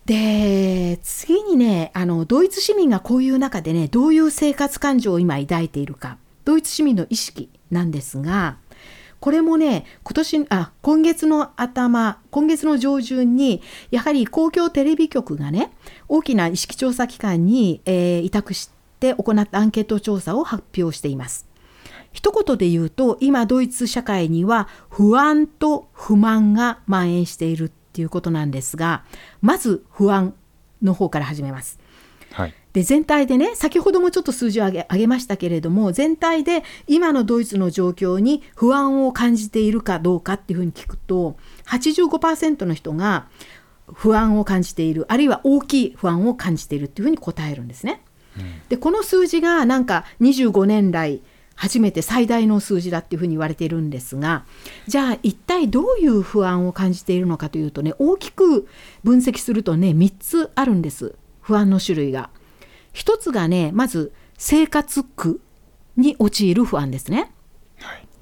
[0.06, 6.18] で次にねあのドイツ市民がこういう中でねどういう生活感情を今抱いているか。
[6.44, 8.58] ドイツ市民の意識なんですが
[9.20, 15.72] これもね今年あ今月の頭今月の上旬にやはり公共テレビ局がね
[16.08, 21.48] 大きな意識調査機関に、えー、委託してって行ったアンケート調査を発表しています。
[22.14, 29.06] 一言で言うと今ドイツ社会には不安と不満が蔓延しているっていうことなんですが
[29.42, 30.34] まず不安
[30.82, 31.80] の方から始めます。
[32.34, 43.28] はい、で全体でね先ほどもちょっと数字を上げ上げましたけれども全体で今のドイツの状況に不安を感じているかどうかっていうふうに聞くと85%の人が
[43.94, 48.02] 不安を感じているあるいは大きい不安を感じているっていうふうに答えるんですね。
[48.70, 51.22] でこの数字がなんか25年来
[51.56, 54.46] 初めて最大の数字だっていうふうに言われているんですが
[54.88, 58.68] じゃあ一体どういう不安を感じているのかというとね大きく
[59.04, 62.30] 分析するとね3つあるんです不安の種類が。
[62.94, 65.40] 1つがねまず生活苦
[65.98, 67.32] に陥る不安ですね。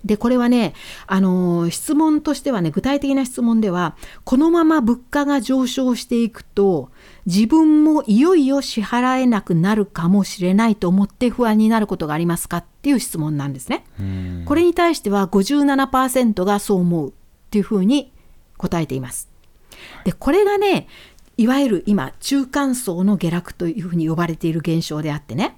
[0.05, 0.73] でこれはね、
[1.07, 6.89] あのー、質問としてはね具体的な質問ではこのまま物価が上昇していくと
[7.25, 13.85] 自分もいよいよ支払えなくなるかもしれないと思って不安になることがありますかっていう質問なんですね。
[14.45, 17.13] これに対しては57%がそう思うっ
[17.51, 18.11] ていうふうに
[18.57, 19.29] 答えています。
[20.03, 20.87] でこれがね
[21.37, 25.55] いわゆる今中間層の下落というふうに呼ばれている現象であってね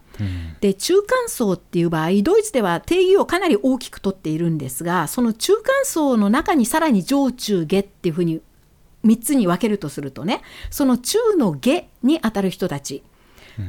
[0.60, 8.42] で中間層っていう場合ドイツでは定義をかなり大きくとっているんですがその中間層の中にさらに上中下っていうふうに
[9.06, 13.04] 3つに分けるとするとねその中の下にあたる人たち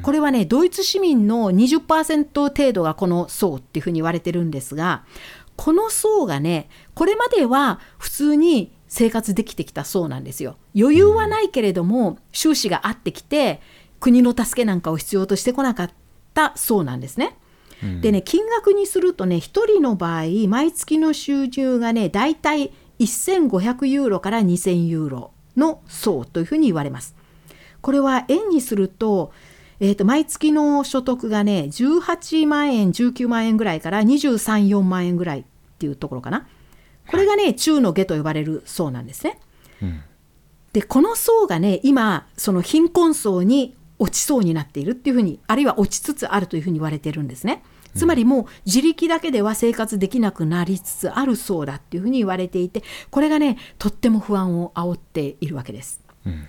[0.01, 5.03] これはねドイツ市民の20%程度がこの層っていうふうに言われてるんですが
[5.55, 10.55] この層がねこれまでは普通に生活できてきた層なんですよ。
[10.77, 13.59] 余裕はないけれども収支があってきて
[13.99, 15.89] 国の助けなんかを必要としてこなかっ
[16.33, 17.37] た層なんですね。
[18.01, 22.71] でね金額にするとね1人の場合毎月の収入がねだいたい
[23.03, 27.15] 1500ユーロから2000ユーロの層というふうに言われます。
[27.81, 29.33] これは円にすると,、
[29.79, 35.43] えーと、毎月の所得がね18万円19万円ぐらいから234万円ぐらいっ
[35.79, 36.47] ていうところかな。
[37.07, 39.39] これがね中の下と呼ばれる層なんですね。
[39.81, 40.01] うん、
[40.71, 47.63] でこの層がね今その貧困層に落ちそうになっているっていうふうにあるいは落ちつつあるというふうに言われてるんですね。
[47.95, 56.01] つまりもう自力だけでは生活できなくなりつつあるそうだっていうふうに言われていてこれがねとっても不安を煽っているわけです。
[56.25, 56.47] うん。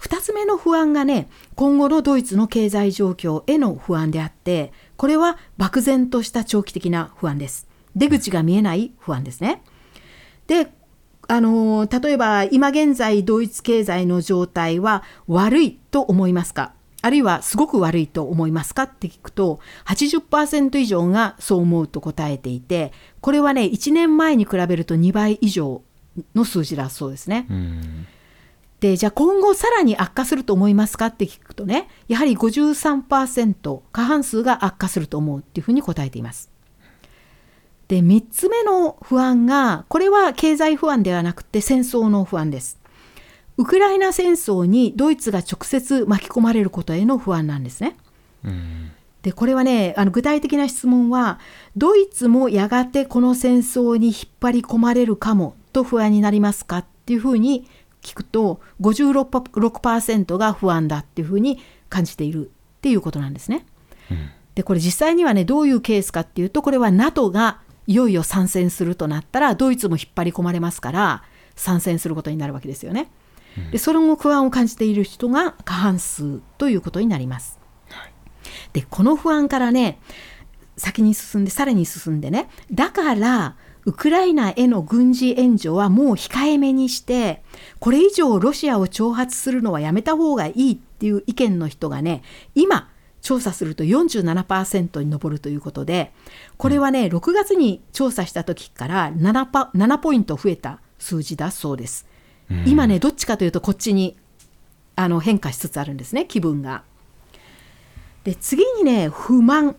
[0.00, 7.68] 2つ目の不安がね今後のドイツの経済状況への不安であってこれは漠然とした長期的な不安です。
[7.94, 9.62] 出口が見えない不安ですね。
[10.46, 10.72] で
[11.28, 16.72] あの例えば今現在ドイツ経済の状態は悪いと思いますか？
[17.02, 18.84] あるいはすごく悪いと思いますか？
[18.84, 25.82] って聞くと80%以上がそう思うと答えていてこれはね1年前に比べると2倍以上
[26.34, 27.46] の数字だそうですね。
[28.80, 31.06] でじゃあ今後さらに悪化すると思いますか？
[31.06, 36.50] って聞くとねやはり53%過半数が悪化すると思うっていうふうに答えています。
[37.88, 42.81] で3つ目の不安がこれは経済不安ではなくて戦争の不安です。
[43.56, 47.96] ウクライナ戦争にドイツが直接巻き込まれることへの不安なんですね。
[49.22, 51.38] でこれはねあの具体的な質問は
[51.76, 57.68] ドイツもやがてこの戦争に引っ張り込まれるかもと不安になりますかっていうふうに
[58.02, 63.64] 聞くと56%が不安だっていうふうに感じているっていうことなんですね。
[64.10, 71.22] うん、でこれ実際にはねどういうケースかっていうとこれは NATO がいよいよ参戦するとなったらドイツも引っ張り込まれますから
[71.54, 73.08] 参戦することになるわけですよね。
[73.70, 77.58] でその後不安を感じている人が過半数ということになります。
[77.88, 78.12] はい、
[78.72, 79.98] でこの不安からね
[80.76, 87.42] 先に進んでさらに進んでねだからウクライナへの軍事援助はもう控えめにして
[87.80, 92.22] これ以上ロシアを挑発するのはやめた方がいいっていう意見の人がね
[92.54, 92.90] 今
[93.20, 96.12] 調査すると47%に上るということで
[96.56, 102.06] これはね6月に調査した時から 7, パ7ポイント増えた数字だそうです。
[102.66, 104.16] 今ねどっちかというとこっちに
[104.96, 106.82] あの変化しつつあるんですね気分が。
[108.24, 109.76] で次にね不満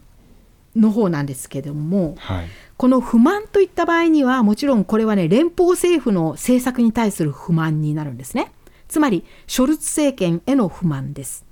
[0.76, 2.48] の方なんですけども、はい、
[2.78, 8.52] この不満といった場合にはもちろんこれはね連邦政府の政策に対する不満になるんですね。
[8.88, 11.46] つまりショルツ政権への不満です。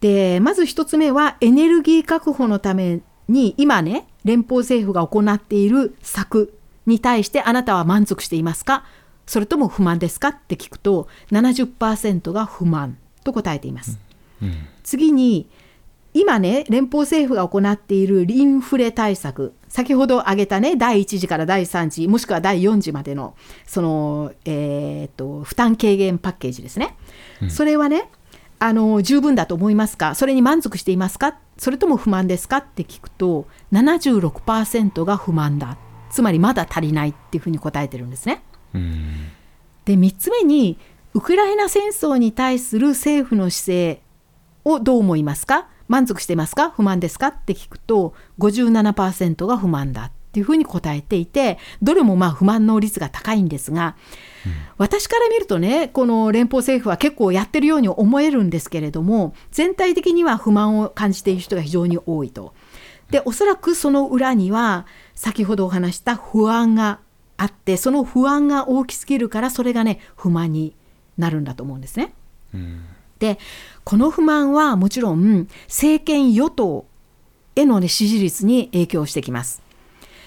[0.00, 8.84] でまず1つ目はエネルギー確保のために今ね連邦政府が行っている策に対してあなたは満足していますか？
[9.26, 13.98] それとも不満ですかって聞くと70%が不満と答えています。
[14.40, 14.48] うん。
[14.48, 15.48] うん、次に
[16.14, 23.34] 今ね連邦政府が行っているインフレ対策先ほど挙げたね第1次から第3次もしくは第4次までの
[23.66, 26.96] その、えー、っと負担軽減パッケージですね、
[27.40, 28.10] うん、それはね
[28.58, 30.14] あの十分だと思いますか？
[30.14, 31.38] それに満足していますか？
[31.56, 35.78] それとも不満ですかって聞くと76%が不満だ。
[36.10, 38.44] つまりまだ足りないっていうふうに答えてるんですね。
[38.72, 40.78] で3つ目に
[41.14, 44.02] ウクライナ戦争に対する政府の姿勢
[44.64, 45.68] をどう思いますか？
[45.88, 46.70] 満足してますか？
[46.70, 47.28] 不満ですか？
[47.28, 53.96] って聞くと57%が不満だっていうふうに答えていてどれもまあ不満の率が高いんですが、
[54.46, 62.54] うん、私から見るとねこの連邦政府は結構やってるように思えるんですけれども全体的には不満を感じている人が非常に多いと。
[63.10, 67.00] でおそらくその裏には先ほどお話した不安が
[67.42, 70.76] あってその不安が大きすぎるからそれがね不満に
[71.18, 72.14] なるんだと思うんですね。
[72.54, 72.84] うん、
[73.18, 73.36] で
[73.82, 76.86] この不満はもちろん政権与党
[77.56, 79.60] への、ね、支持率に影響してきます。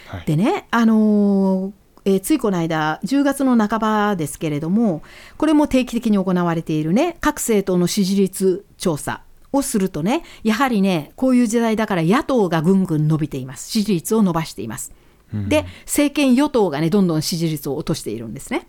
[0.07, 1.71] はい、でねあのー
[2.03, 5.01] えー、ついこの間10月の半ばですけれども
[5.37, 9.21] これも定期的に行われているね各政党の支持率調査
[9.53, 14.93] をするとねやはりねこういう時代だから野党がぐんぐん伸びています支持率を伸ばしています。
[15.33, 18.67] で政権与党がねどんどん支持率を落としているんですね。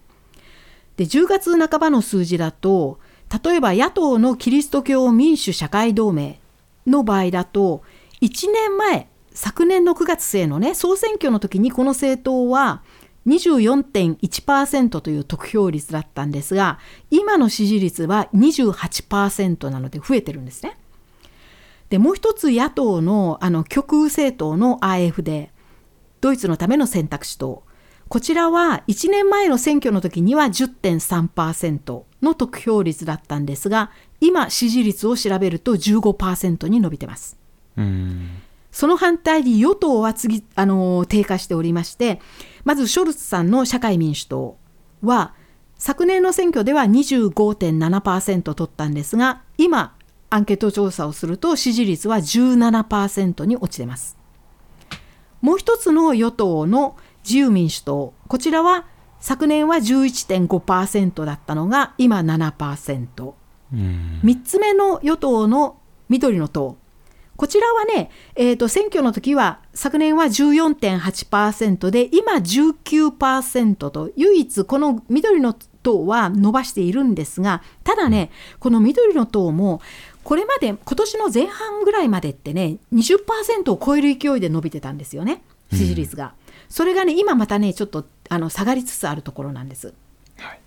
[0.97, 2.99] で10月半ばの数字だと
[3.45, 6.41] 例えば野党のキリスト教民主社会同盟
[6.87, 7.83] の場合だと
[8.23, 12.83] 1年前昨年の9月末のね総選挙の時にこの政党は
[13.27, 16.79] 24.1%という得票率だったんですが
[17.11, 20.77] 今の支持率は28%なので増えてるんですね。
[21.91, 25.49] でもう一つ野党のあの極右政党の AfD
[26.27, 27.63] ドイツのための選択肢党
[28.09, 37.39] こちらは1年前の選挙の時には10.3%の得票率だったんですが今支持率を調べると15%に伸びてます。
[38.73, 42.21] その反対に与党は次あの低下しておりまして
[42.65, 44.59] まずショルツさんの社会民主党
[45.03, 45.33] は
[45.79, 49.95] 昨年の選挙では25.7%取ったんですが今
[50.31, 54.16] アンケート調査をすると支持率は17%に落ちてます。
[55.47, 58.15] もう一つの与党の自由民主党。
[58.27, 58.85] こちらは
[59.21, 63.33] 昨年は11.5%だったのが今7%。
[63.73, 65.79] 3つ目の与党の
[66.09, 66.79] 緑の党。
[67.37, 79.81] こちらはね、えーと、選挙の時は昨年は14.8%で今19%と唯一この緑の党は伸ばしているんですがただねこの緑の党も
[80.27, 85.41] これまで今年の前半ぐらいまでってね20%を超える勢いで伸びてたんですよね
[85.73, 86.31] 支持率が、うん、
[86.69, 89.95] それがね今またねちょっとあの下がりつつあるところなんです、
[90.39, 90.61] はい、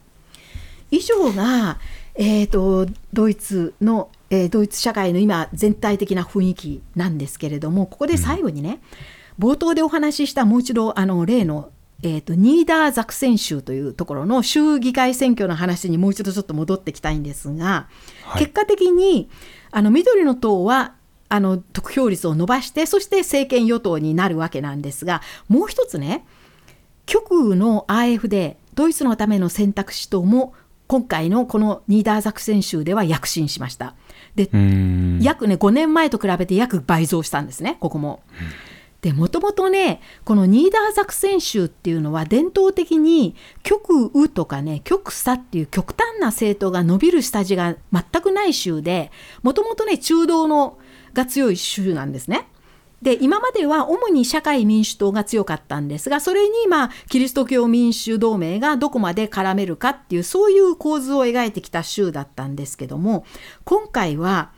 [0.91, 1.77] 以上が、
[2.15, 8.79] えーと、ドイツの、えー、ドイツ社会の今全体的な雰囲気なんですけれどもここで最後にね、
[9.37, 11.69] うん、冒頭でお話ししたもう一度あの例の
[12.01, 17.87] えーと、ニーダーザクセン州というところの州議会選挙の話にもう一度ちょっと戻ってきたいんですが、
[18.23, 19.29] はい、結果的に
[19.71, 20.95] あの緑の党は
[21.27, 26.25] あの得票率を伸ばしてそして政権与党になるわけなんですがもう一つね
[27.05, 30.53] 極右の AfD ドイツのための選択肢党も
[30.87, 33.93] 今回のこのニーダーザクセン州では躍進しました。
[34.35, 34.49] で
[35.21, 38.23] 約ね5年前と比べて約倍増したんですねここも。
[39.01, 50.77] でもともとねこのニーダーザクセン州っていうのは伝統的に極右とかね極左っていう極端な政党が伸びる下地が全くない州でもともとね中道の
[51.13, 52.47] が強い州なんですね。
[53.01, 63.25] で今までは主に社会民主党が強かったんですがそれにまあキリスト教民主同盟がどこまで絡めるかっていうそういう構図を描いてきた州だったんですけども
[63.63, 64.51] 今回は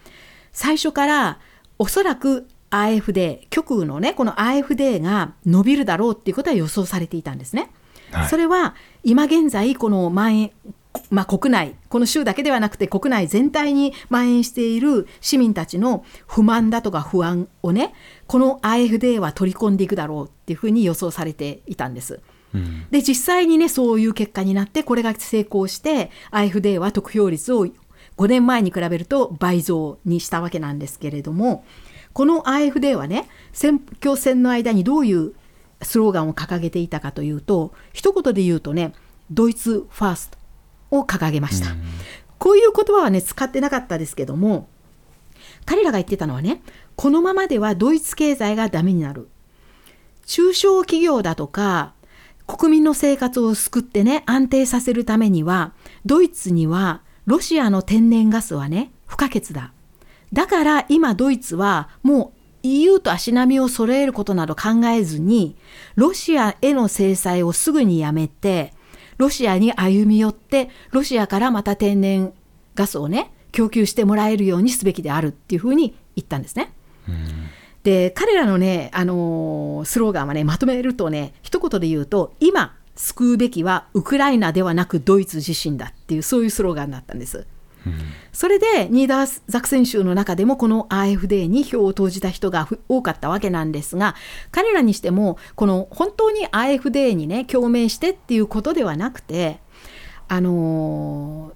[0.52, 1.40] 最初から
[1.78, 7.70] おそらく AFD 極右のねこの AFD が伸びるだろうっていうことは予想されていたんですね。
[8.12, 10.52] はい、それは今現在この蔓延
[11.10, 17.94] まあ、国内この州だけではなくて国内全体に蔓延している市民たちの不満だとか不安をね
[18.28, 22.20] この AFD は取り込んでいくだろうっていうふうに予想されていたんです。
[22.54, 27.66] うん、で実際にねそういう結果になってこれが成功して AFD は得票率を
[28.18, 31.64] 5年前に比べると倍増にしたわけなんですけれども
[32.14, 35.34] この AFD はね選挙戦の間にどういう
[35.82, 38.94] スローガンを掲げていたかというと一言で言うとね
[39.32, 40.38] ドイツファースト
[40.92, 41.70] を掲げました。
[42.38, 44.68] こういう言葉はね使ってなかったですけども
[45.66, 46.62] 彼らが言ってたのはね
[46.96, 49.30] このままではドイツ経済がダメになる。
[50.26, 51.94] 中小企業だとか
[52.48, 55.74] 国民の生活を救ってね安定させるためには
[56.06, 59.74] ドイツにはロシアの天然ガスはね不可欠だ
[60.34, 65.56] だから今ドイツはもう EU と足並みを揃えることなど考えずに
[65.96, 68.74] ロシアへの制裁をすぐにやめて
[69.18, 72.34] ロシアに歩み寄ってロシアからまた天然
[72.76, 76.72] ガスをね供給してもらえるようにすべきであるっていうふうに言ったんですね。
[77.84, 87.48] で彼らのね、あのー、スローガンはねまとめるとね一言で言うと今救うべきはウクライナではなくドイツ自身だっていうそういうスローガンだったんです。
[88.32, 94.16] それでニーダーザクセン州の中でもこの AfD に票を投じた人が多かったわけなんですが
[94.52, 99.60] 彼らにしてもこの本当に AfD にね共鳴してっていうことではなくて
[100.28, 101.54] あのー、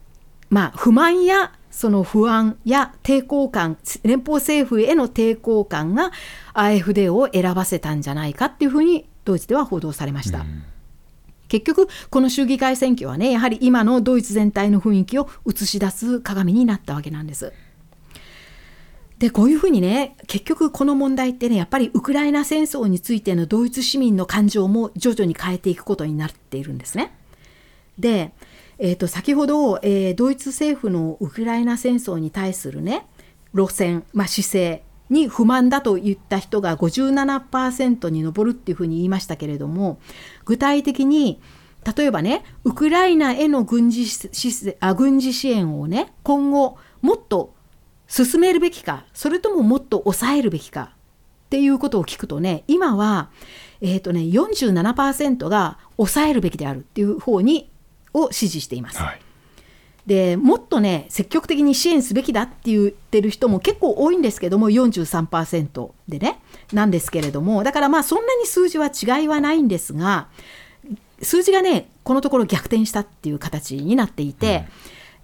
[0.49, 6.11] まあ不満やその不安や抵抗感連邦政府への抵抗感が
[6.53, 10.39] AfD を選ばせたんじゃないかっていうふうにドイツでは報道されました。
[10.39, 10.63] うん
[11.59, 17.53] 結局この州議会選挙はねやはり今のドイツ全体の雰囲気を映し出す鏡になったわけなんです。
[19.19, 27.15] でこういうふうにね結局この問題ってねやっぱりウクライナ戦争についてのドイツ市民の感情も徐々に変えていくことになっているんですね。
[27.97, 28.33] で、
[28.77, 33.05] えー、と先ほど、えー、ドイツ政府のウクライナ戦争に対するね
[33.53, 39.99] 路線、まあ、姿勢に不満だと言った人が57%に上るっていうふうに言いましたけれども
[40.45, 41.41] 具体的に
[41.95, 44.07] 例えばねウクライナへの軍事
[44.79, 47.53] あ軍事支援をね今後もっと
[48.07, 50.93] 進めるべきかそれとももっと抑えるべきか
[51.45, 53.29] っていうことを聞くとね今は
[53.81, 57.69] えーとね、47%が抑えるべきであるっていう方に
[58.13, 58.99] を支持しています。
[58.99, 59.24] はい
[60.05, 66.39] でもっとね積極的に支援すべきだって言ってる人も結構多いんですけども43%でね
[66.73, 70.27] なんですけれどもだからまあそんなに数字は違いはないんですが
[71.21, 74.65] 数字がねこのところ逆転したっていう形になっていて、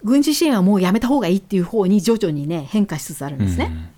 [0.02, 3.72] うん、軍事支援はもうやめた方がいいっていう方に徐々にね変化しつつあるんですね。
[3.72, 3.90] うん、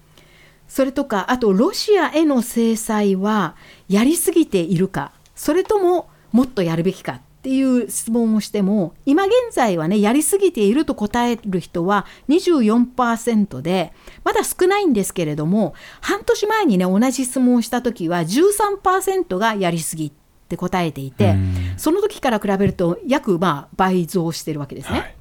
[0.68, 3.56] それとかあとロシアへの制裁は
[3.88, 13.92] やりすぎているかそれとももっとやるべきかっていう質問をしても今現在はねやりすぎていると答える人は24%で
[14.24, 20.12] まだ少ないんですけれども半年前にね同じ質問をした時は13%がやりすぎっ
[20.48, 21.36] て答えていて
[21.76, 25.00] その時から比べると約まあ倍増してるわけですね。
[25.00, 25.16] はい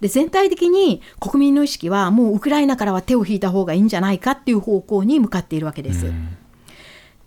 [0.00, 6.10] で全体的に国民の意識はもうウクライナからは手を引いた方がいいんじゃないかっていう方向に向かっているわけです。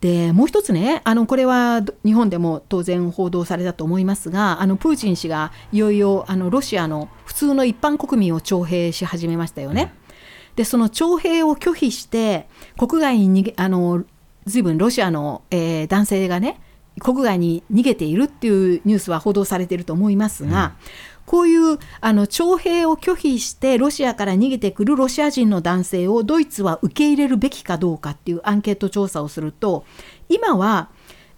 [0.04, 9.94] でもう一つねあのこれは日本でも当然報道されたと思いますがあのプーチン氏がいよいよあのロシアの普通の一般国民を徴兵し始めましたよね。
[10.58, 14.04] でその徴兵を拒否して国外に逃げあの
[14.46, 16.60] 随分ロシアの、えー、男性がね
[17.00, 29.84] 国外に逃げているっていうニュースは報道されていると思いますが、うんこういうあの徴兵を拒否してロシアから逃げてくるロシア人の男性をドイツは受け入れるべきかどうかっていうアンケート調査をすると
[30.30, 30.90] 今は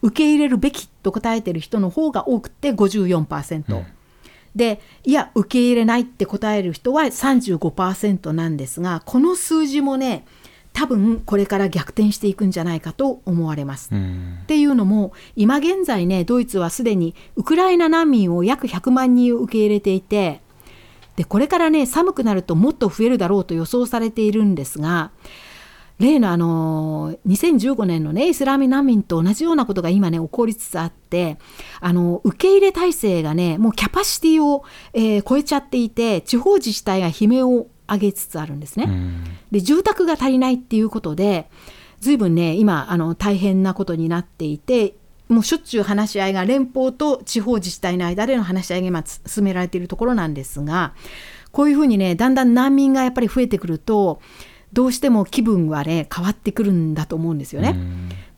[0.02, 3.86] 受け入れるべきと答えてる人の方が多くて54%、うん、
[4.54, 10.26] でいや受け入れないって答える人は35%なんですがこの数字もね
[10.76, 13.90] 多分これから逆転していくんじゃないかと思われます。
[13.96, 20.42] っていうのも今現在ねドイツはすでにウクライナ難民を約100万人受け入れていて
[21.16, 25.12] でこれからね寒くなるともっと増えるだろうと予想されているんですが
[25.98, 31.38] 例のあの2015年のねイスラミ難民と同じようなことが今ね起こりつつあって
[31.80, 38.88] あの受け入れ体制がねもうキャパシティを、えー、超えちゃっていて地方自治体が悲鳴を上げつつあるんですね。
[39.52, 41.50] で住宅が足りないっていうことで
[42.00, 44.96] 随分ね今あの大変なことになっていて
[45.28, 50.94] もうしょっちゅう話し合いが連邦と地方自治体の間での話し合いが進められているところなんですが
[51.52, 54.22] こういうふうにねだんだん難民がやっぱり増えてくると
[54.74, 57.76] どうしても気分はね変わってくるんだと思うんですよね。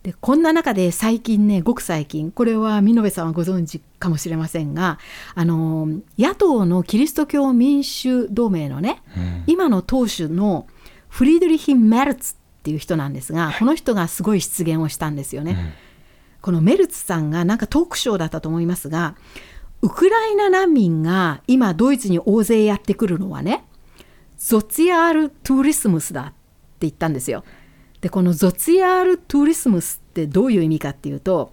[0.07, 4.99] でこんな中で最近ねごく最近これは美濃部さんはご存知かもしれませんが
[5.35, 10.65] あの野党のキリスト教民主同盟のね、うん、今の党首の
[11.09, 15.51] フリードリヒ・メルツっていう人なんですが、この人がすごい失言をしたんですよね。
[15.51, 15.73] うん、
[16.41, 19.15] このメルツさんがなんかトークショーだったと思いますが
[19.81, 23.65] ウクライナ難民が今ドイツに大勢やってくるのはね
[24.37, 26.33] ゾツィアール・トゥーリスムスだって
[26.81, 27.43] 言ったんですよ。
[28.01, 31.51] でこのゾツィアール・トゥーリスムスってどういう意味かっていうと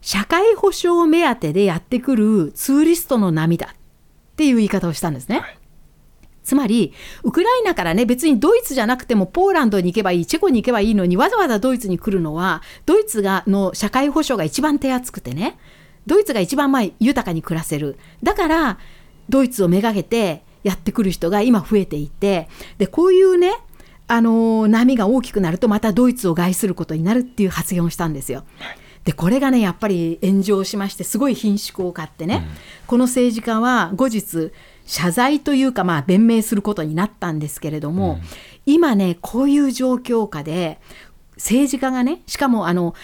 [0.00, 3.74] 社会保障目当てでやってくるツーリストの波だっ
[4.36, 5.38] ていう言い方をしたんですね。
[5.38, 5.58] はい、
[6.42, 6.92] つまり
[7.22, 15.58] ウクライナからね別にドイツじゃなくてもポーランドに行けばいいチェコに行けばいいのにわざわざドイツに来るのはドイツがの社会保障が一番手厚くてね
[16.06, 18.78] ドイツが一番まあ豊かに暮らせるだから
[19.30, 23.52] ドイツをめがけてやってくる人が今増えていてでこういうね
[24.06, 28.44] あの波が大きくなるとまたドイツを害することになるっていう発言をしたんですよ。
[29.04, 32.56] でこれがねやっぱり炎上しましてすごい品種を買ってね、うん、
[32.86, 34.50] この政治家は後日
[34.86, 38.20] 謝罪というかまあ弁明することになったんですけれども、うん、
[38.64, 40.80] 今ねこういう状況下で
[41.36, 42.94] 政治家がねしかもあの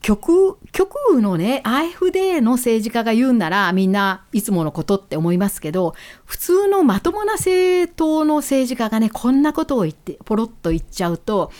[0.00, 5.94] 極極右のね AfD の政治家が言うんならみんないつものことって思いますけど
[6.24, 11.52] 普通のまともな政党の政治家がねこんなことを言ってポロッと言っちゃうと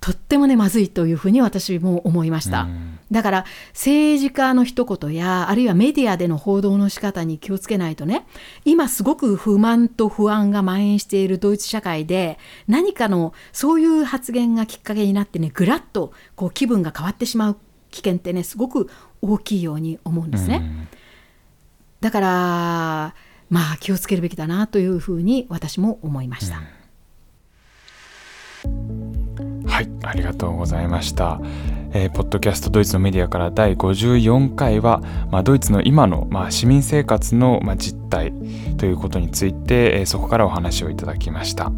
[0.00, 2.66] とってもねまずいというふうに私も思いました、
[3.10, 8.26] だから政治家の一言やあるいはメディアでの報道の仕方に気をつけないとね
[8.64, 12.38] 今すごく不満と不安が蔓延しているドイツ社会で
[12.68, 17.56] 何かのそういう発言がきっかけになってねぐらっとこう気分が変わってしまう
[17.90, 18.88] 危険ってねすごく
[19.22, 20.88] 大きいように思うんですね。
[22.00, 23.14] だから
[23.50, 26.62] まあ気をつけるべきだなというふうに私も思いました。
[29.66, 31.40] はいありがとうございました。
[31.92, 35.00] えー、ポッドキャストドイツのメディアから第54回は、
[35.30, 38.32] まあ、ドイツの今の、まあ、市民生活の、まあ、実態
[38.78, 41.72] ということについて、えー、そこからお話をいただきました、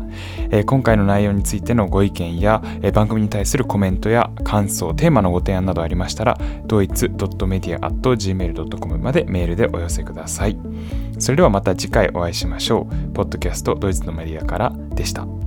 [0.50, 10.58] えー、今回の内容についてのご意見や、えー、番組に対するコメントや感想テーマのご提案などありましたらドイツ .media.gmail.com までメールでお寄せください。
[11.18, 13.12] それではまた次回お会いしましょう。
[13.12, 15.41] ポッドキャストドイツのメディアからでした。